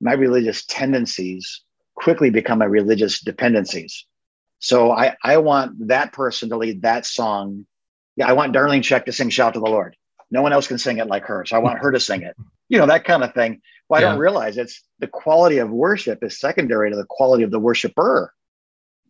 my 0.01 0.13
religious 0.13 0.65
tendencies 0.67 1.63
quickly 1.95 2.31
become 2.31 2.59
my 2.59 2.65
religious 2.65 3.21
dependencies. 3.21 4.07
So 4.59 4.91
I 4.91 5.17
I 5.23 5.39
want 5.39 5.89
that 5.89 6.13
person 6.13 6.49
to 6.51 6.57
lead 6.57 6.83
that 6.83 7.07
song. 7.07 7.67
Yeah, 8.17 8.29
I 8.29 8.33
want 8.33 8.55
Darlene 8.55 8.81
Zschech 8.81 9.05
to 9.07 9.13
sing 9.13 9.31
"Shout 9.31 9.55
to 9.55 9.61
the 9.61 9.67
Lord." 9.67 9.97
No 10.31 10.43
one 10.43 10.53
else 10.53 10.67
can 10.67 10.79
sing 10.79 10.99
it 10.99 11.07
like 11.07 11.25
her, 11.25 11.45
so 11.45 11.57
I 11.57 11.61
want 11.61 11.79
her 11.79 11.93
to 11.93 12.01
sing 12.01 12.23
it 12.23 12.37
you 12.69 12.79
know, 12.79 12.87
that 12.87 13.05
kind 13.05 13.23
of 13.23 13.35
thing. 13.35 13.61
Well, 13.89 14.01
I 14.01 14.03
yeah. 14.03 14.11
don't 14.11 14.19
realize 14.19 14.57
it's 14.57 14.83
the 14.99 15.07
quality 15.07 15.59
of 15.59 15.71
worship 15.71 16.23
is 16.23 16.39
secondary 16.39 16.91
to 16.91 16.97
the 16.97 17.07
quality 17.09 17.45
of 17.45 17.51
the 17.51 17.59
worshiper. 17.59 18.33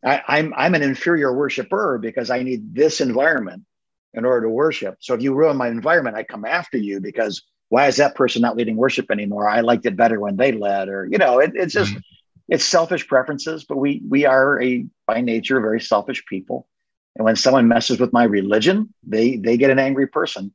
I, 0.05 0.23
I'm 0.27 0.53
I'm 0.57 0.75
an 0.75 0.83
inferior 0.83 1.33
worshiper 1.33 1.99
because 1.99 2.31
I 2.31 2.43
need 2.43 2.75
this 2.75 3.01
environment 3.01 3.63
in 4.15 4.25
order 4.25 4.47
to 4.47 4.49
worship. 4.49 4.97
So 5.01 5.15
if 5.15 5.23
you 5.23 5.35
ruin 5.35 5.57
my 5.57 5.69
environment, 5.69 6.17
I 6.17 6.23
come 6.25 6.45
after 6.45 6.79
you 6.79 7.01
because 7.01 7.43
why 7.69 7.87
is 7.87 7.97
that 7.97 8.15
person 8.15 8.43
not 8.43 8.57
leading 8.57 8.77
worship 8.77 9.11
anymore? 9.11 9.49
I 9.49 9.61
liked 9.61 9.87
it 9.87 9.97
better 9.97 10.21
when 10.21 10.37
they 10.37 10.53
led, 10.53 10.89
or 10.89 11.07
you 11.11 11.19
know, 11.19 11.39
it, 11.39 11.53
it's 11.55 11.75
just 11.75 11.91
mm-hmm. 11.91 12.01
it's 12.49 12.65
selfish 12.65 13.07
preferences. 13.07 13.65
But 13.65 13.79
we 13.79 14.03
we 14.09 14.27
are 14.27 14.63
a 14.63 14.87
by 15.07 15.21
nature 15.21 15.61
very 15.61 15.81
selfish 15.81 16.25
people, 16.27 16.69
and 17.17 17.25
when 17.25 17.37
someone 17.37 17.69
messes 17.69 17.99
with 17.99 18.13
my 18.13 18.25
religion, 18.25 18.93
they 19.03 19.37
they 19.37 19.57
get 19.57 19.71
an 19.71 19.79
angry 19.79 20.07
person 20.07 20.53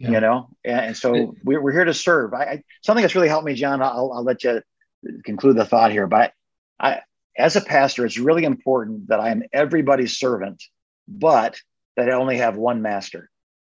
yeah. 0.00 0.10
you 0.10 0.20
know 0.20 0.48
and 0.64 0.96
so 0.96 1.36
we're, 1.44 1.60
we're 1.60 1.72
here 1.72 1.84
to 1.84 1.94
serve 1.94 2.32
I, 2.34 2.42
I, 2.42 2.62
something 2.82 3.02
that's 3.02 3.14
really 3.14 3.28
helped 3.28 3.46
me 3.46 3.54
john 3.54 3.82
I'll, 3.82 4.12
I'll 4.12 4.24
let 4.24 4.42
you 4.42 4.62
conclude 5.24 5.56
the 5.56 5.64
thought 5.64 5.92
here 5.92 6.06
but 6.06 6.32
i 6.80 7.00
as 7.36 7.54
a 7.54 7.60
pastor 7.60 8.04
it's 8.06 8.18
really 8.18 8.44
important 8.44 9.08
that 9.08 9.20
i 9.20 9.30
am 9.30 9.42
everybody's 9.52 10.18
servant 10.18 10.62
but 11.06 11.60
that 11.96 12.08
i 12.08 12.12
only 12.12 12.36
have 12.36 12.56
one 12.56 12.82
master 12.82 13.30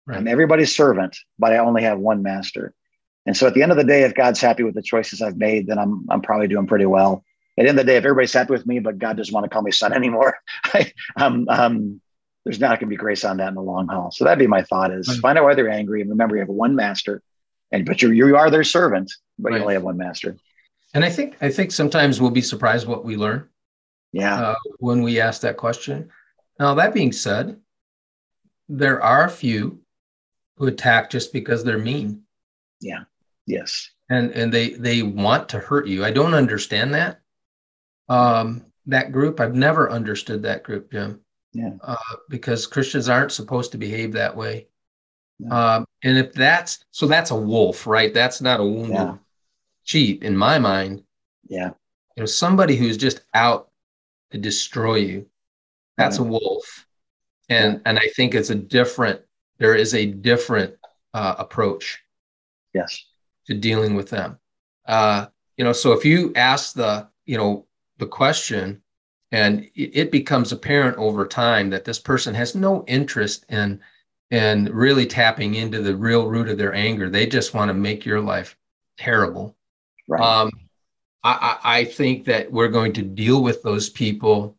right. 0.06 0.18
i'm 0.18 0.28
everybody's 0.28 0.74
servant 0.74 1.16
but 1.38 1.52
i 1.52 1.58
only 1.58 1.82
have 1.82 1.98
one 1.98 2.22
master 2.22 2.74
and 3.26 3.36
so 3.36 3.46
at 3.46 3.54
the 3.54 3.62
end 3.62 3.72
of 3.72 3.78
the 3.78 3.84
day 3.84 4.02
if 4.02 4.14
god's 4.14 4.40
happy 4.40 4.62
with 4.62 4.74
the 4.74 4.82
choices 4.82 5.22
i've 5.22 5.36
made 5.36 5.66
then 5.66 5.78
i'm, 5.78 6.06
I'm 6.10 6.22
probably 6.22 6.48
doing 6.48 6.66
pretty 6.66 6.86
well 6.86 7.24
at 7.58 7.64
the 7.64 7.68
end 7.68 7.78
of 7.78 7.86
the 7.86 7.92
day 7.92 7.96
if 7.96 8.04
everybody's 8.04 8.32
happy 8.32 8.52
with 8.52 8.66
me 8.66 8.78
but 8.78 8.98
god 8.98 9.16
doesn't 9.16 9.34
want 9.34 9.44
to 9.44 9.50
call 9.50 9.62
me 9.62 9.72
son 9.72 9.92
anymore 9.94 10.36
I, 10.64 10.92
I'm, 11.16 11.48
I'm 11.48 12.00
there's 12.44 12.60
not 12.60 12.80
going 12.80 12.88
to 12.88 12.94
be 12.94 12.96
grace 12.96 13.24
on 13.24 13.36
that 13.36 13.48
in 13.48 13.54
the 13.54 13.62
long 13.62 13.88
haul. 13.88 14.10
So 14.10 14.24
that'd 14.24 14.38
be 14.38 14.46
my 14.46 14.62
thought: 14.62 14.92
is 14.92 15.08
right. 15.08 15.18
find 15.18 15.38
out 15.38 15.44
why 15.44 15.54
they're 15.54 15.68
angry, 15.68 16.00
and 16.00 16.10
remember 16.10 16.36
you 16.36 16.40
have 16.40 16.48
one 16.48 16.74
master, 16.74 17.22
and 17.70 17.84
but 17.84 18.02
you 18.02 18.10
you 18.12 18.36
are 18.36 18.50
their 18.50 18.64
servant, 18.64 19.12
but 19.38 19.50
right. 19.50 19.58
you 19.58 19.62
only 19.62 19.74
have 19.74 19.82
one 19.82 19.96
master. 19.96 20.36
And 20.94 21.04
I 21.04 21.10
think 21.10 21.36
I 21.40 21.50
think 21.50 21.70
sometimes 21.70 22.20
we'll 22.20 22.30
be 22.30 22.42
surprised 22.42 22.86
what 22.86 23.04
we 23.04 23.16
learn. 23.16 23.48
Yeah. 24.12 24.40
Uh, 24.40 24.54
when 24.78 25.02
we 25.02 25.20
ask 25.20 25.42
that 25.42 25.56
question. 25.56 26.10
Now 26.58 26.74
that 26.74 26.94
being 26.94 27.12
said, 27.12 27.56
there 28.70 29.02
are 29.02 29.24
a 29.24 29.30
few 29.30 29.80
who 30.56 30.68
attack 30.68 31.10
just 31.10 31.32
because 31.32 31.64
they're 31.64 31.78
mean. 31.78 32.22
Yeah. 32.80 33.04
Yes. 33.46 33.90
And 34.08 34.30
and 34.32 34.52
they 34.52 34.70
they 34.70 35.02
want 35.02 35.48
to 35.50 35.58
hurt 35.58 35.86
you. 35.86 36.04
I 36.04 36.10
don't 36.10 36.34
understand 36.34 36.94
that. 36.94 37.20
Um, 38.08 38.64
that 38.86 39.12
group, 39.12 39.40
I've 39.40 39.54
never 39.54 39.90
understood 39.90 40.42
that 40.42 40.62
group, 40.62 40.90
Jim. 40.90 41.20
Yeah. 41.52 41.72
Uh, 41.82 41.96
because 42.28 42.66
Christians 42.66 43.08
aren't 43.08 43.32
supposed 43.32 43.72
to 43.72 43.78
behave 43.78 44.12
that 44.12 44.36
way. 44.36 44.68
Um, 45.50 45.86
and 46.02 46.18
if 46.18 46.32
that's 46.32 46.84
so, 46.90 47.06
that's 47.06 47.30
a 47.30 47.36
wolf, 47.36 47.86
right? 47.86 48.12
That's 48.12 48.40
not 48.40 48.60
a 48.60 48.64
wounded 48.64 48.92
yeah. 48.92 49.16
sheep 49.84 50.22
in 50.22 50.36
my 50.36 50.58
mind. 50.58 51.02
Yeah. 51.48 51.70
You 52.16 52.22
know, 52.22 52.26
somebody 52.26 52.76
who's 52.76 52.96
just 52.96 53.22
out 53.32 53.70
to 54.32 54.38
destroy 54.38 54.96
you. 54.96 55.26
That's 55.96 56.18
yeah. 56.18 56.24
a 56.24 56.28
wolf. 56.28 56.86
And 57.50 57.82
and 57.84 57.98
I 57.98 58.08
think 58.16 58.34
it's 58.34 58.50
a 58.50 58.54
different. 58.54 59.20
There 59.58 59.74
is 59.74 59.94
a 59.94 60.06
different 60.06 60.74
uh, 61.12 61.34
approach. 61.38 62.00
Yes. 62.72 63.04
To 63.46 63.54
dealing 63.54 63.94
with 63.94 64.08
them. 64.08 64.38
Uh, 64.86 65.26
you 65.56 65.64
know, 65.64 65.72
so 65.72 65.92
if 65.92 66.04
you 66.04 66.32
ask 66.36 66.72
the, 66.72 67.08
you 67.26 67.36
know, 67.36 67.66
the 67.98 68.06
question, 68.06 68.80
and 69.32 69.68
it 69.74 70.10
becomes 70.10 70.52
apparent 70.52 70.96
over 70.98 71.26
time 71.26 71.70
that 71.70 71.84
this 71.84 71.98
person 71.98 72.34
has 72.34 72.54
no 72.54 72.84
interest 72.86 73.44
in 73.48 73.80
in 74.30 74.66
really 74.72 75.06
tapping 75.06 75.54
into 75.54 75.82
the 75.82 75.96
real 75.96 76.26
root 76.28 76.48
of 76.48 76.58
their 76.58 76.74
anger 76.74 77.08
they 77.08 77.26
just 77.26 77.54
want 77.54 77.68
to 77.68 77.74
make 77.74 78.04
your 78.04 78.20
life 78.20 78.56
terrible 78.96 79.56
right. 80.08 80.20
um, 80.20 80.50
I, 81.22 81.58
I, 81.62 81.84
think 81.84 82.24
that 82.26 82.50
we're 82.50 82.68
going 82.68 82.92
to 82.94 83.02
deal 83.02 83.42
with 83.42 83.62
those 83.62 83.90
people 83.90 84.56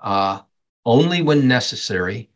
uh, 0.00 0.40
only 0.84 1.22
when 1.22 1.48
necessary 1.48 2.30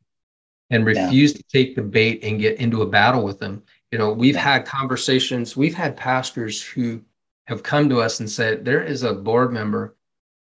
and 0.70 0.84
refuse 0.84 1.32
yeah. 1.32 1.38
to 1.38 1.44
take 1.44 1.76
the 1.76 1.82
bait 1.82 2.22
and 2.22 2.40
get 2.40 2.58
into 2.58 2.82
a 2.82 2.86
battle 2.86 3.24
with 3.24 3.38
them 3.38 3.62
you 3.90 3.98
know 3.98 4.12
we've 4.12 4.36
had 4.36 4.64
conversations 4.64 5.56
we've 5.56 5.74
had 5.74 5.96
pastors 5.96 6.62
who 6.62 7.00
have 7.46 7.62
come 7.62 7.88
to 7.88 8.00
us 8.00 8.20
and 8.20 8.30
said 8.30 8.64
there 8.64 8.82
is 8.82 9.02
a 9.02 9.14
board 9.14 9.52
member 9.52 9.96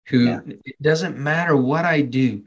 who 0.09 0.25
yeah. 0.25 0.41
it 0.47 0.81
doesn't 0.83 1.17
matter 1.17 1.57
what 1.57 1.85
I 1.85 2.03
do. 2.03 2.45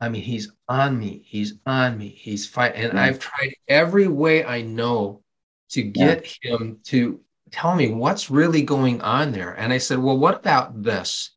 I 0.00 0.08
mean, 0.08 0.22
he's 0.22 0.50
on 0.68 0.98
me. 0.98 1.22
He's 1.24 1.54
on 1.66 1.96
me. 1.96 2.08
He's 2.08 2.46
fighting. 2.46 2.84
And 2.84 2.94
yeah. 2.94 3.02
I've 3.02 3.18
tried 3.18 3.54
every 3.68 4.08
way 4.08 4.44
I 4.44 4.62
know 4.62 5.22
to 5.70 5.82
get 5.82 6.26
him 6.42 6.80
to 6.84 7.20
tell 7.50 7.74
me 7.74 7.90
what's 7.90 8.30
really 8.30 8.62
going 8.62 9.00
on 9.00 9.32
there. 9.32 9.52
And 9.52 9.72
I 9.72 9.78
said, 9.78 9.98
Well, 9.98 10.18
what 10.18 10.34
about 10.34 10.82
this? 10.82 11.30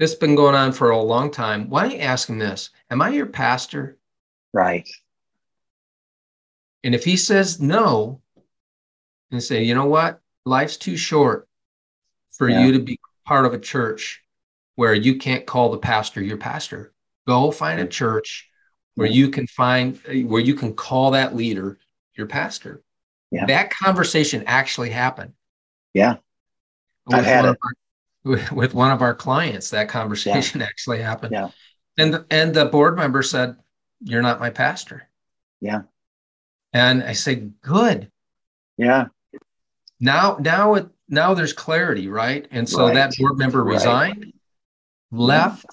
This 0.00 0.12
has 0.12 0.18
been 0.18 0.34
going 0.34 0.54
on 0.54 0.72
for 0.72 0.90
a 0.90 0.98
long 0.98 1.30
time. 1.30 1.68
Why 1.68 1.82
don't 1.82 1.92
you 1.92 1.98
ask 1.98 2.26
him 2.26 2.38
this? 2.38 2.70
Am 2.90 3.02
I 3.02 3.10
your 3.10 3.26
pastor? 3.26 3.98
Right. 4.54 4.88
And 6.82 6.94
if 6.94 7.04
he 7.04 7.18
says 7.18 7.60
no, 7.60 8.22
and 9.30 9.42
say, 9.42 9.62
you 9.62 9.74
know 9.74 9.84
what? 9.84 10.20
Life's 10.46 10.78
too 10.78 10.96
short 10.96 11.46
for 12.32 12.48
yeah. 12.48 12.64
you 12.64 12.72
to 12.72 12.78
be 12.78 12.98
part 13.26 13.44
of 13.44 13.52
a 13.52 13.58
church 13.58 14.24
where 14.76 14.94
you 14.94 15.16
can't 15.16 15.44
call 15.44 15.70
the 15.70 15.76
pastor 15.76 16.22
your 16.22 16.38
pastor. 16.38 16.94
Go 17.28 17.50
find 17.50 17.78
a 17.78 17.86
church 17.86 18.48
where 18.94 19.06
you 19.06 19.28
can 19.28 19.46
find 19.46 20.00
where 20.24 20.40
you 20.40 20.54
can 20.54 20.72
call 20.74 21.10
that 21.10 21.36
leader 21.36 21.78
your 22.16 22.26
pastor. 22.26 22.82
Yeah. 23.30 23.44
That 23.44 23.70
conversation 23.70 24.44
actually 24.46 24.88
happened. 24.88 25.34
Yeah. 25.92 26.16
I've 27.12 27.26
had 27.26 27.44
it. 27.44 27.48
Our, 27.48 27.72
with 28.24 28.74
one 28.74 28.90
of 28.90 29.02
our 29.02 29.14
clients, 29.14 29.70
that 29.70 29.88
conversation 29.88 30.60
yeah. 30.60 30.66
actually 30.70 31.00
happened. 31.00 31.32
Yeah. 31.32 31.50
And 31.98 32.24
and 32.30 32.54
the 32.54 32.66
board 32.66 32.96
member 32.96 33.22
said, 33.22 33.56
You're 34.00 34.22
not 34.22 34.40
my 34.40 34.50
pastor. 34.50 35.08
Yeah. 35.60 35.82
And 36.72 37.02
I 37.02 37.12
said, 37.12 37.54
Good. 37.62 38.10
Yeah. 38.76 39.06
Now, 40.00 40.38
now 40.40 40.74
it 40.74 40.88
now 41.08 41.34
there's 41.34 41.52
clarity, 41.52 42.08
right? 42.08 42.46
And 42.50 42.68
so 42.68 42.86
right. 42.86 42.94
that 42.94 43.12
board 43.18 43.36
member 43.36 43.62
resigned, 43.62 44.24
right. 44.24 44.34
left, 45.10 45.66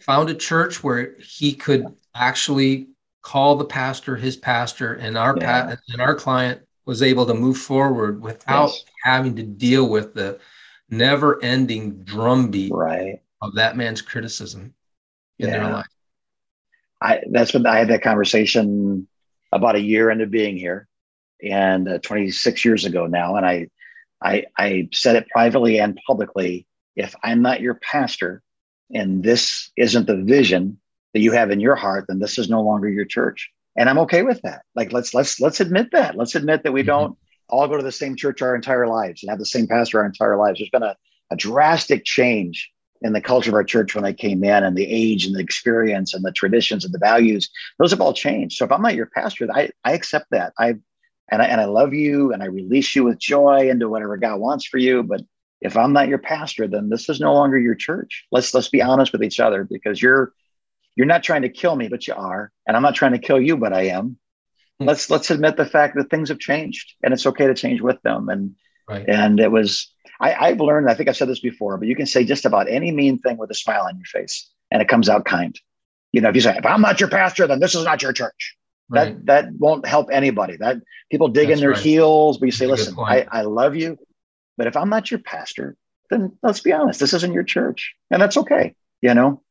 found 0.00 0.28
a 0.28 0.34
church 0.34 0.82
where 0.82 1.14
he 1.20 1.54
could 1.54 1.86
actually 2.14 2.88
call 3.22 3.56
the 3.56 3.64
pastor 3.64 4.16
his 4.16 4.36
pastor, 4.36 4.94
and 4.94 5.16
our 5.16 5.36
yeah. 5.38 5.66
pa- 5.66 5.76
and 5.88 6.02
our 6.02 6.14
client 6.14 6.60
was 6.84 7.00
able 7.00 7.24
to 7.26 7.34
move 7.34 7.56
forward 7.56 8.20
without 8.20 8.70
yes. 8.70 8.84
having 9.04 9.36
to 9.36 9.42
deal 9.44 9.88
with 9.88 10.14
the 10.14 10.38
never-ending 10.92 12.04
drumbeat 12.04 12.72
right. 12.72 13.20
of 13.40 13.54
that 13.54 13.76
man's 13.76 14.02
criticism 14.02 14.74
in 15.38 15.48
yeah. 15.48 15.58
their 15.58 15.72
life. 15.72 15.86
I 17.00 17.20
that's 17.30 17.52
when 17.52 17.66
I 17.66 17.78
had 17.78 17.88
that 17.88 18.02
conversation 18.02 19.08
about 19.50 19.74
a 19.74 19.80
year 19.80 20.10
into 20.10 20.26
being 20.26 20.56
here, 20.56 20.86
and 21.42 21.88
uh, 21.88 21.98
26 21.98 22.64
years 22.64 22.84
ago 22.84 23.06
now, 23.06 23.34
and 23.36 23.44
I, 23.44 23.68
I 24.22 24.44
I 24.56 24.88
said 24.92 25.16
it 25.16 25.28
privately 25.28 25.80
and 25.80 25.98
publicly. 26.06 26.66
If 26.94 27.16
I'm 27.24 27.42
not 27.42 27.60
your 27.60 27.74
pastor, 27.74 28.42
and 28.92 29.24
this 29.24 29.72
isn't 29.76 30.06
the 30.06 30.22
vision 30.22 30.78
that 31.14 31.20
you 31.20 31.32
have 31.32 31.50
in 31.50 31.60
your 31.60 31.74
heart, 31.74 32.04
then 32.08 32.18
this 32.20 32.38
is 32.38 32.48
no 32.48 32.62
longer 32.62 32.88
your 32.88 33.04
church. 33.04 33.50
And 33.76 33.88
I'm 33.88 33.98
okay 34.00 34.22
with 34.22 34.40
that. 34.42 34.62
Like 34.74 34.92
let's 34.92 35.14
let's 35.14 35.40
let's 35.40 35.60
admit 35.60 35.90
that. 35.92 36.16
Let's 36.16 36.34
admit 36.34 36.62
that 36.62 36.72
we 36.72 36.82
mm-hmm. 36.82 36.88
don't 36.88 37.18
all 37.52 37.68
go 37.68 37.76
to 37.76 37.82
the 37.82 37.92
same 37.92 38.16
church 38.16 38.42
our 38.42 38.56
entire 38.56 38.88
lives 38.88 39.22
and 39.22 39.30
have 39.30 39.38
the 39.38 39.46
same 39.46 39.68
pastor 39.68 40.00
our 40.00 40.06
entire 40.06 40.36
lives. 40.36 40.58
There's 40.58 40.70
been 40.70 40.82
a, 40.82 40.96
a 41.30 41.36
drastic 41.36 42.04
change 42.04 42.72
in 43.02 43.12
the 43.12 43.20
culture 43.20 43.50
of 43.50 43.54
our 43.54 43.64
church 43.64 43.94
when 43.94 44.04
I 44.04 44.12
came 44.12 44.42
in 44.42 44.64
and 44.64 44.76
the 44.76 44.86
age 44.88 45.26
and 45.26 45.36
the 45.36 45.40
experience 45.40 46.14
and 46.14 46.24
the 46.24 46.32
traditions 46.32 46.84
and 46.84 46.94
the 46.94 46.98
values, 46.98 47.50
those 47.78 47.90
have 47.90 48.00
all 48.00 48.14
changed. 48.14 48.56
So 48.56 48.64
if 48.64 48.72
I'm 48.72 48.80
not 48.80 48.94
your 48.94 49.06
pastor, 49.06 49.46
I, 49.52 49.70
I 49.84 49.92
accept 49.92 50.26
that. 50.30 50.54
I 50.58 50.76
and 51.30 51.42
I 51.42 51.46
and 51.46 51.60
I 51.60 51.66
love 51.66 51.92
you 51.92 52.32
and 52.32 52.42
I 52.42 52.46
release 52.46 52.96
you 52.96 53.04
with 53.04 53.18
joy 53.18 53.68
into 53.68 53.88
whatever 53.88 54.16
God 54.16 54.38
wants 54.38 54.66
for 54.66 54.78
you. 54.78 55.02
But 55.02 55.22
if 55.60 55.76
I'm 55.76 55.92
not 55.92 56.08
your 56.08 56.18
pastor, 56.18 56.66
then 56.66 56.88
this 56.88 57.08
is 57.08 57.20
no 57.20 57.34
longer 57.34 57.58
your 57.58 57.74
church. 57.74 58.24
Let's 58.32 58.54
let's 58.54 58.68
be 58.68 58.82
honest 58.82 59.12
with 59.12 59.22
each 59.22 59.40
other 59.40 59.64
because 59.64 60.00
you're 60.00 60.32
you're 60.96 61.06
not 61.06 61.22
trying 61.22 61.42
to 61.42 61.48
kill 61.48 61.76
me, 61.76 61.88
but 61.88 62.06
you 62.06 62.14
are, 62.14 62.50
and 62.66 62.76
I'm 62.76 62.82
not 62.82 62.94
trying 62.94 63.12
to 63.12 63.18
kill 63.18 63.40
you, 63.40 63.56
but 63.56 63.72
I 63.72 63.88
am. 63.88 64.16
Hmm. 64.80 64.86
Let's 64.86 65.10
let's 65.10 65.30
admit 65.30 65.56
the 65.56 65.66
fact 65.66 65.96
that 65.96 66.10
things 66.10 66.28
have 66.28 66.38
changed, 66.38 66.94
and 67.02 67.12
it's 67.12 67.26
okay 67.26 67.46
to 67.46 67.54
change 67.54 67.80
with 67.80 68.00
them. 68.02 68.28
And 68.28 68.56
right. 68.88 69.08
and 69.08 69.40
it 69.40 69.50
was 69.50 69.92
I, 70.20 70.34
I've 70.34 70.60
learned. 70.60 70.88
I 70.90 70.94
think 70.94 71.08
I've 71.08 71.16
said 71.16 71.28
this 71.28 71.40
before, 71.40 71.76
but 71.78 71.88
you 71.88 71.96
can 71.96 72.06
say 72.06 72.24
just 72.24 72.44
about 72.44 72.68
any 72.68 72.90
mean 72.90 73.18
thing 73.18 73.36
with 73.36 73.50
a 73.50 73.54
smile 73.54 73.84
on 73.86 73.96
your 73.96 74.06
face, 74.06 74.50
and 74.70 74.80
it 74.80 74.88
comes 74.88 75.08
out 75.08 75.24
kind. 75.24 75.58
You 76.12 76.20
know, 76.20 76.28
if 76.28 76.34
you 76.34 76.40
say, 76.40 76.56
"If 76.56 76.66
I'm 76.66 76.82
not 76.82 77.00
your 77.00 77.08
pastor, 77.08 77.46
then 77.46 77.60
this 77.60 77.74
is 77.74 77.84
not 77.84 78.02
your 78.02 78.12
church," 78.12 78.56
right. 78.88 79.14
that 79.26 79.26
that 79.26 79.52
won't 79.58 79.86
help 79.86 80.08
anybody. 80.12 80.56
That 80.56 80.78
people 81.10 81.28
dig 81.28 81.48
That's 81.48 81.60
in 81.60 81.64
their 81.64 81.72
right. 81.72 81.82
heels, 81.82 82.38
but 82.38 82.46
you 82.46 82.52
say, 82.52 82.66
That's 82.66 82.88
"Listen, 82.88 82.96
I, 82.98 83.26
I 83.30 83.42
love 83.42 83.76
you." 83.76 83.98
But 84.56 84.66
if 84.66 84.76
I'm 84.76 84.90
not 84.90 85.10
your 85.10 85.20
pastor, 85.20 85.76
then 86.10 86.38
let's 86.42 86.60
be 86.60 86.72
honest, 86.72 87.00
this 87.00 87.14
isn't 87.14 87.32
your 87.32 87.42
church. 87.42 87.94
And 88.10 88.20
that's 88.20 88.36
okay. 88.36 88.74
You 89.00 89.14
know, 89.14 89.42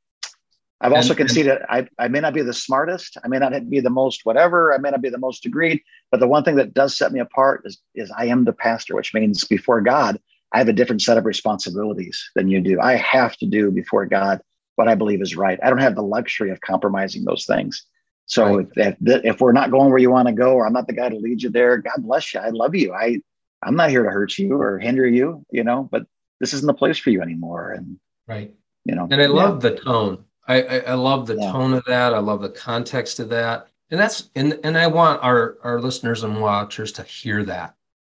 I've 0.81 0.93
also 0.93 1.11
and, 1.11 1.17
conceded 1.17 1.59
I, 1.69 1.87
I 1.99 2.07
may 2.07 2.19
not 2.19 2.33
be 2.33 2.41
the 2.41 2.53
smartest, 2.53 3.17
I 3.23 3.27
may 3.27 3.37
not 3.37 3.69
be 3.69 3.79
the 3.79 3.89
most 3.89 4.21
whatever, 4.23 4.73
I 4.73 4.79
may 4.79 4.89
not 4.89 5.01
be 5.01 5.09
the 5.09 5.17
most 5.17 5.45
agreed, 5.45 5.81
but 6.09 6.19
the 6.19 6.27
one 6.27 6.43
thing 6.43 6.55
that 6.55 6.73
does 6.73 6.97
set 6.97 7.11
me 7.11 7.19
apart 7.19 7.61
is, 7.65 7.77
is 7.93 8.11
I 8.17 8.25
am 8.25 8.45
the 8.45 8.53
pastor, 8.53 8.95
which 8.95 9.13
means 9.13 9.43
before 9.43 9.81
God, 9.81 10.19
I 10.51 10.57
have 10.57 10.67
a 10.67 10.73
different 10.73 11.01
set 11.01 11.17
of 11.17 11.25
responsibilities 11.25 12.29
than 12.35 12.49
you 12.49 12.59
do. 12.61 12.79
I 12.81 12.95
have 12.95 13.37
to 13.37 13.45
do 13.45 13.71
before 13.71 14.05
God 14.05 14.41
what 14.75 14.87
I 14.87 14.95
believe 14.95 15.21
is 15.21 15.35
right. 15.35 15.59
I 15.63 15.69
don't 15.69 15.79
have 15.79 15.95
the 15.95 16.01
luxury 16.01 16.49
of 16.49 16.59
compromising 16.61 17.23
those 17.23 17.45
things. 17.45 17.85
So 18.25 18.57
right. 18.57 18.67
if, 18.75 18.97
if, 19.01 19.25
if 19.25 19.41
we're 19.41 19.51
not 19.51 19.71
going 19.71 19.89
where 19.89 19.99
you 19.99 20.09
want 20.09 20.27
to 20.29 20.33
go, 20.33 20.53
or 20.53 20.65
I'm 20.65 20.73
not 20.73 20.87
the 20.87 20.93
guy 20.93 21.09
to 21.09 21.17
lead 21.17 21.43
you 21.43 21.49
there, 21.49 21.77
God 21.77 21.97
bless 21.99 22.33
you. 22.33 22.39
I 22.39 22.49
love 22.49 22.75
you. 22.75 22.93
I 22.93 23.19
I'm 23.63 23.75
not 23.75 23.91
here 23.91 24.03
to 24.03 24.09
hurt 24.09 24.37
you 24.37 24.59
or 24.59 24.79
hinder 24.79 25.07
you, 25.07 25.45
you 25.51 25.63
know, 25.63 25.87
but 25.91 26.05
this 26.39 26.53
isn't 26.53 26.65
the 26.65 26.73
place 26.73 26.97
for 26.97 27.11
you 27.11 27.21
anymore. 27.21 27.71
And 27.71 27.99
right. 28.27 28.53
You 28.85 28.95
know, 28.95 29.07
and 29.11 29.21
I 29.21 29.27
love 29.27 29.63
yeah. 29.63 29.69
the 29.69 29.75
tone. 29.77 30.25
I, 30.47 30.62
I, 30.62 30.77
I 30.80 30.93
love 30.93 31.27
the 31.27 31.36
yeah. 31.36 31.51
tone 31.51 31.73
of 31.73 31.84
that. 31.86 32.13
I 32.13 32.19
love 32.19 32.41
the 32.41 32.49
context 32.49 33.19
of 33.19 33.30
that. 33.30 33.67
And 33.89 33.99
that's 33.99 34.30
and 34.36 34.60
and 34.63 34.77
I 34.77 34.88
want 34.88 35.21
our 35.21 35.58
our 35.63 35.80
listeners 35.82 36.23
and 36.23 36.41
watchers 36.41 36.91
to 36.93 37.04
hear 37.04 37.43
that. 37.43 37.75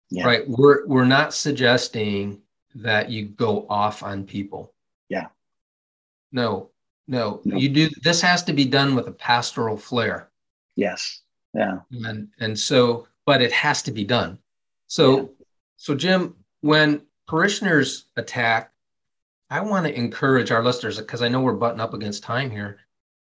Yeah. 0.10 0.26
Right. 0.26 0.44
We're 0.48 0.86
we're 0.86 1.06
not 1.06 1.34
suggesting 1.34 2.42
that 2.76 3.10
you 3.10 3.26
go 3.26 3.66
off 3.70 4.04
on 4.04 4.24
people. 4.26 4.74
Yeah. 5.10 5.28
No, 6.32 6.70
no, 7.08 7.42
no. 7.44 7.58
You 7.58 7.70
do 7.70 7.90
this 8.04 8.22
has 8.22 8.44
to 8.44 8.54
be 8.54 8.66
done 8.66 8.96
with 8.96 9.08
a 9.08 9.12
pastoral 9.12 9.78
flair. 9.78 10.30
Yes. 10.76 11.22
Yeah. 11.54 11.80
And 11.92 12.30
and 12.40 12.58
so, 12.58 13.08
but 13.26 13.42
it 13.42 13.52
has 13.52 13.82
to 13.84 13.92
be 13.92 14.04
done. 14.04 14.38
So, 14.88 15.18
yeah. 15.18 15.26
so 15.78 15.96
Jim, 15.96 16.36
when 16.62 17.02
parishioners 17.28 18.06
attack, 18.16 18.73
I 19.54 19.60
want 19.60 19.86
to 19.86 19.96
encourage 19.96 20.50
our 20.50 20.64
listeners 20.64 20.98
because 20.98 21.22
I 21.22 21.28
know 21.28 21.40
we're 21.40 21.54
butting 21.54 21.80
up 21.80 21.94
against 21.94 22.24
time 22.24 22.50
here. 22.50 22.80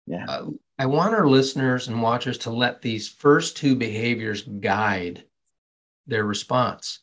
Yeah. 0.08 0.26
Uh, 0.30 0.46
I 0.80 0.86
want 0.86 1.14
our 1.14 1.28
listeners 1.28 1.90
and 1.90 2.02
watchers 2.02 2.38
to 2.40 2.52
let 2.52 2.82
these 2.82 3.10
first 3.10 3.58
two 3.58 3.76
behaviors 3.76 4.44
guide 4.44 5.26
their 6.08 6.24
response. 6.24 7.00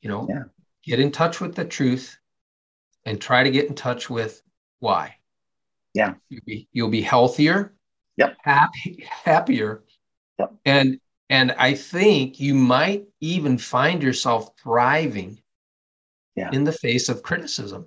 You 0.00 0.08
know, 0.08 0.26
yeah. 0.28 0.42
get 0.84 0.98
in 0.98 1.12
touch 1.12 1.40
with 1.40 1.54
the 1.54 1.64
truth 1.64 2.18
and 3.06 3.20
try 3.20 3.44
to 3.44 3.52
get 3.52 3.68
in 3.68 3.76
touch 3.76 4.10
with 4.10 4.42
why. 4.80 5.14
Yeah. 5.94 6.14
You'll 6.28 6.42
be, 6.44 6.68
you'll 6.72 6.90
be 6.90 7.02
healthier. 7.02 7.74
Yep. 8.16 8.36
Happy, 8.42 9.06
happier. 9.24 9.84
Yep. 10.40 10.54
And 10.64 11.00
and 11.30 11.52
I 11.52 11.74
think 11.74 12.40
you 12.40 12.54
might 12.54 13.04
even 13.20 13.58
find 13.58 14.02
yourself 14.02 14.50
thriving 14.60 15.40
yeah. 16.34 16.50
in 16.52 16.64
the 16.64 16.72
face 16.72 17.08
of 17.08 17.22
criticism. 17.22 17.86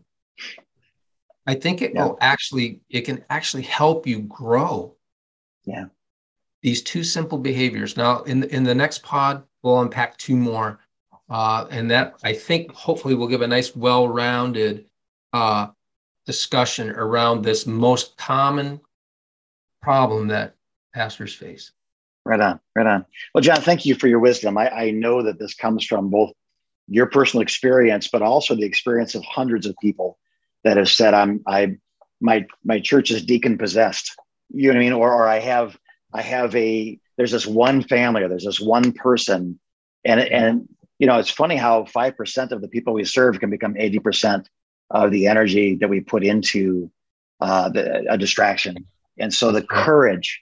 I 1.48 1.56
think 1.56 1.82
it 1.82 1.94
yeah. 1.94 2.06
will 2.06 2.18
actually, 2.22 2.82
it 2.90 3.02
can 3.02 3.24
actually 3.30 3.64
help 3.64 4.08
you 4.08 4.22
grow. 4.22 4.96
Yeah. 5.66 5.86
These 6.62 6.82
two 6.82 7.04
simple 7.04 7.38
behaviors. 7.38 7.96
Now, 7.98 8.24
in 8.24 8.40
the, 8.40 8.56
in 8.56 8.64
the 8.64 8.74
next 8.74 9.04
pod, 9.04 9.44
we'll 9.62 9.82
unpack 9.82 10.18
two 10.18 10.36
more. 10.36 10.80
Uh, 11.30 11.66
and 11.72 11.90
that 11.90 12.16
I 12.24 12.34
think 12.34 12.72
hopefully 12.72 13.16
will 13.16 13.28
give 13.28 13.42
a 13.42 13.48
nice, 13.48 13.76
well 13.76 14.08
rounded 14.08 14.86
uh, 15.34 15.68
discussion 16.26 16.92
around 16.92 17.44
this 17.44 17.66
most 17.66 18.18
common 18.18 18.80
problem 19.82 20.28
that 20.28 20.56
pastors 20.94 21.34
face. 21.34 21.72
Right 22.26 22.40
on, 22.40 22.60
right 22.76 22.88
on. 22.88 23.06
Well, 23.34 23.44
John, 23.44 23.62
thank 23.62 23.86
you 23.86 23.94
for 23.94 24.08
your 24.08 24.20
wisdom. 24.20 24.58
I, 24.58 24.70
I 24.70 24.92
know 24.92 25.22
that 25.24 25.38
this 25.38 25.54
comes 25.54 25.86
from 25.86 26.10
both 26.10 26.32
your 26.88 27.06
personal 27.08 27.42
experience, 27.42 28.08
but 28.08 28.22
also 28.22 28.56
the 28.56 28.64
experience 28.64 29.14
of 29.14 29.24
hundreds 29.24 29.68
of 29.68 29.76
people 29.82 30.18
that 30.66 30.76
have 30.76 30.90
said, 30.90 31.14
"I'm 31.14 31.42
I 31.48 31.78
my 32.20 32.46
my 32.66 32.82
church 32.82 33.12
is 33.12 33.24
deacon 33.24 33.58
possessed." 33.58 34.14
You 34.50 34.68
know 34.68 34.74
what 34.74 34.82
I 34.82 34.84
mean? 34.84 34.94
Or 34.94 35.14
or 35.14 35.28
I 35.28 35.40
have 35.40 35.78
I 36.14 36.22
have 36.22 36.54
a 36.56 37.00
there's 37.16 37.32
this 37.32 37.48
one 37.48 37.82
family 37.82 38.24
or 38.24 38.28
there's 38.28 38.44
this 38.44 38.60
one 38.60 38.92
person, 38.92 39.58
and 40.04 40.20
and 40.20 40.68
you 41.00 41.08
know 41.08 41.18
it's 41.20 41.30
funny 41.30 41.56
how 41.56 41.86
five 41.86 42.18
percent 42.18 42.52
of 42.52 42.62
the 42.62 42.68
people 42.68 42.94
we 42.94 43.06
serve 43.06 43.40
can 43.40 43.50
become 43.50 43.78
eighty 43.78 44.00
percent 44.00 44.50
of 44.92 45.12
the 45.12 45.28
energy 45.28 45.76
that 45.76 45.90
we 45.90 46.02
put 46.02 46.24
into 46.24 46.92
uh, 47.42 47.70
the, 47.70 48.06
a 48.10 48.18
distraction. 48.18 48.86
And 49.18 49.34
so 49.34 49.52
the 49.52 49.64
courage 49.64 50.42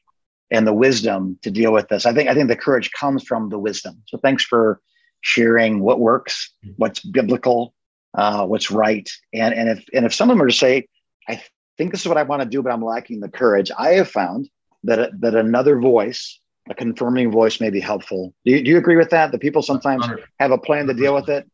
and 0.51 0.67
the 0.67 0.73
wisdom 0.73 1.37
to 1.43 1.51
deal 1.51 1.71
with 1.71 1.87
this. 1.89 2.05
I 2.05 2.13
think 2.13 2.29
I 2.29 2.33
think 2.33 2.47
the 2.47 2.55
courage 2.55 2.91
comes 2.91 3.23
from 3.23 3.49
the 3.49 3.59
wisdom. 3.59 4.01
So 4.07 4.17
thanks 4.17 4.43
for 4.43 4.81
sharing 5.21 5.79
what 5.79 5.99
works, 5.99 6.53
mm-hmm. 6.65 6.73
what's 6.77 6.99
biblical, 6.99 7.73
uh, 8.15 8.45
what's 8.45 8.71
right, 8.71 9.09
and 9.33 9.53
and 9.53 9.69
if 9.69 9.85
and 9.93 10.05
if 10.05 10.13
someone 10.13 10.37
were 10.37 10.47
to 10.47 10.53
say, 10.53 10.87
I 11.27 11.41
think 11.77 11.91
this 11.91 12.01
is 12.01 12.07
what 12.07 12.17
I 12.17 12.23
want 12.23 12.41
to 12.41 12.47
do, 12.47 12.61
but 12.61 12.71
I'm 12.71 12.83
lacking 12.83 13.19
the 13.19 13.29
courage, 13.29 13.71
I 13.77 13.93
have 13.93 14.09
found 14.09 14.49
that 14.83 15.19
that 15.21 15.35
another 15.35 15.79
voice, 15.79 16.39
a 16.69 16.75
confirming 16.75 17.31
voice, 17.31 17.59
may 17.59 17.69
be 17.69 17.79
helpful. 17.79 18.33
Do 18.45 18.51
you, 18.51 18.63
do 18.63 18.71
you 18.71 18.77
agree 18.77 18.97
with 18.97 19.09
that? 19.11 19.31
That 19.31 19.41
people 19.41 19.61
sometimes 19.61 20.05
have 20.39 20.51
a 20.51 20.57
plan 20.57 20.87
to 20.87 20.93
deal 20.93 21.15
with 21.15 21.29
it. 21.29 21.49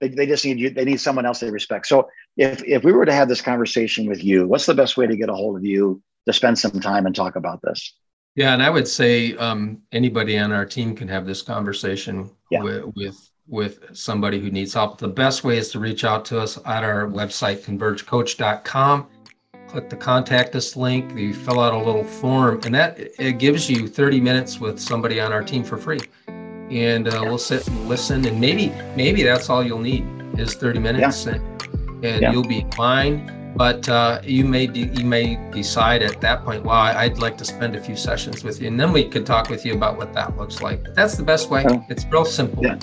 They, 0.00 0.08
they 0.08 0.26
just 0.26 0.44
need 0.44 0.58
you. 0.58 0.70
They 0.70 0.84
need 0.84 1.00
someone 1.00 1.26
else 1.26 1.40
they 1.40 1.50
respect. 1.50 1.86
So 1.86 2.08
if 2.36 2.62
if 2.64 2.84
we 2.84 2.92
were 2.92 3.06
to 3.06 3.12
have 3.12 3.28
this 3.28 3.40
conversation 3.40 4.06
with 4.06 4.24
you, 4.24 4.46
what's 4.46 4.66
the 4.66 4.74
best 4.74 4.96
way 4.96 5.06
to 5.06 5.16
get 5.16 5.28
a 5.28 5.34
hold 5.34 5.56
of 5.56 5.64
you 5.64 6.02
to 6.26 6.32
spend 6.32 6.58
some 6.58 6.80
time 6.80 7.06
and 7.06 7.14
talk 7.14 7.36
about 7.36 7.60
this? 7.62 7.94
Yeah, 8.36 8.52
and 8.52 8.62
I 8.62 8.70
would 8.70 8.88
say 8.88 9.36
um, 9.36 9.82
anybody 9.92 10.36
on 10.38 10.50
our 10.50 10.66
team 10.66 10.96
can 10.96 11.06
have 11.06 11.24
this 11.24 11.40
conversation 11.40 12.30
yeah. 12.50 12.62
with, 12.62 12.84
with 12.96 13.30
with 13.48 13.84
somebody 13.92 14.40
who 14.40 14.50
needs 14.50 14.74
help. 14.74 14.98
The 14.98 15.08
best 15.08 15.44
way 15.44 15.58
is 15.58 15.70
to 15.72 15.80
reach 15.80 16.04
out 16.04 16.24
to 16.26 16.40
us 16.40 16.58
at 16.64 16.82
our 16.82 17.06
website, 17.06 17.62
convergecoach.com. 17.62 19.06
click 19.68 19.90
the 19.90 19.96
contact 19.96 20.54
us 20.54 20.76
link, 20.76 21.16
you 21.18 21.34
fill 21.34 21.60
out 21.60 21.74
a 21.74 21.78
little 21.78 22.04
form, 22.04 22.60
and 22.64 22.74
that 22.74 22.98
it 23.18 23.38
gives 23.38 23.68
you 23.68 23.88
30 23.88 24.20
minutes 24.20 24.60
with 24.60 24.78
somebody 24.78 25.20
on 25.20 25.32
our 25.32 25.42
team 25.42 25.64
for 25.64 25.76
free. 25.76 26.00
And 26.70 27.08
uh, 27.08 27.20
we'll 27.24 27.38
sit 27.38 27.66
and 27.68 27.88
listen, 27.88 28.24
and 28.24 28.40
maybe 28.40 28.72
maybe 28.96 29.22
that's 29.22 29.50
all 29.50 29.62
you'll 29.62 29.78
need 29.78 30.06
is 30.38 30.54
30 30.54 30.78
minutes, 30.78 31.26
yeah. 31.26 31.34
and, 31.34 32.04
and 32.04 32.22
yeah. 32.22 32.32
you'll 32.32 32.48
be 32.48 32.66
fine. 32.74 33.30
But 33.56 33.88
uh, 33.88 34.20
you 34.24 34.44
may 34.44 34.66
de- 34.66 34.90
you 34.98 35.04
may 35.04 35.36
decide 35.52 36.02
at 36.02 36.20
that 36.22 36.44
point, 36.44 36.64
well, 36.64 36.74
I'd 36.74 37.18
like 37.18 37.38
to 37.38 37.44
spend 37.44 37.76
a 37.76 37.80
few 37.80 37.96
sessions 37.96 38.42
with 38.42 38.60
you, 38.60 38.68
and 38.68 38.80
then 38.80 38.92
we 38.92 39.08
could 39.08 39.26
talk 39.26 39.50
with 39.50 39.64
you 39.64 39.74
about 39.74 39.96
what 39.96 40.12
that 40.14 40.36
looks 40.36 40.62
like. 40.62 40.82
But 40.82 40.94
that's 40.94 41.16
the 41.16 41.22
best 41.22 41.50
way. 41.50 41.64
It's 41.88 42.04
real 42.06 42.24
simple. 42.24 42.64
Yeah. 42.64 42.78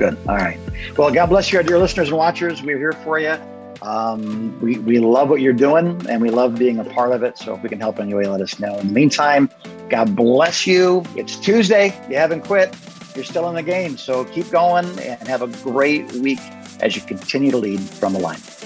Good. 0.00 0.16
All 0.26 0.36
right. 0.36 0.58
Well, 0.96 1.12
God 1.12 1.26
bless 1.26 1.52
you, 1.52 1.62
dear 1.62 1.78
listeners 1.78 2.08
and 2.08 2.16
watchers. 2.16 2.62
We're 2.62 2.78
here 2.78 2.94
for 3.04 3.18
you. 3.18 3.36
Um, 3.82 4.58
we, 4.58 4.78
we 4.78 4.98
love 4.98 5.28
what 5.28 5.42
you're 5.42 5.52
doing 5.52 6.00
and 6.08 6.22
we 6.22 6.30
love 6.30 6.54
being 6.54 6.78
a 6.78 6.84
part 6.84 7.12
of 7.12 7.22
it. 7.22 7.36
So 7.36 7.54
if 7.54 7.62
we 7.62 7.68
can 7.68 7.78
help 7.78 7.98
in 7.98 8.06
any 8.06 8.14
way, 8.14 8.26
let 8.26 8.40
us 8.40 8.58
know. 8.58 8.78
In 8.78 8.86
the 8.86 8.94
meantime, 8.94 9.50
God 9.90 10.16
bless 10.16 10.66
you. 10.66 11.04
It's 11.16 11.36
Tuesday. 11.36 11.88
You 12.08 12.16
haven't 12.16 12.46
quit. 12.46 12.74
You're 13.14 13.26
still 13.26 13.46
in 13.50 13.54
the 13.54 13.62
game. 13.62 13.98
So 13.98 14.24
keep 14.24 14.50
going 14.50 14.86
and 15.00 15.28
have 15.28 15.42
a 15.42 15.48
great 15.62 16.10
week 16.14 16.40
as 16.80 16.96
you 16.96 17.02
continue 17.02 17.50
to 17.50 17.58
lead 17.58 17.80
from 17.80 18.14
the 18.14 18.20
alignment. 18.20 18.56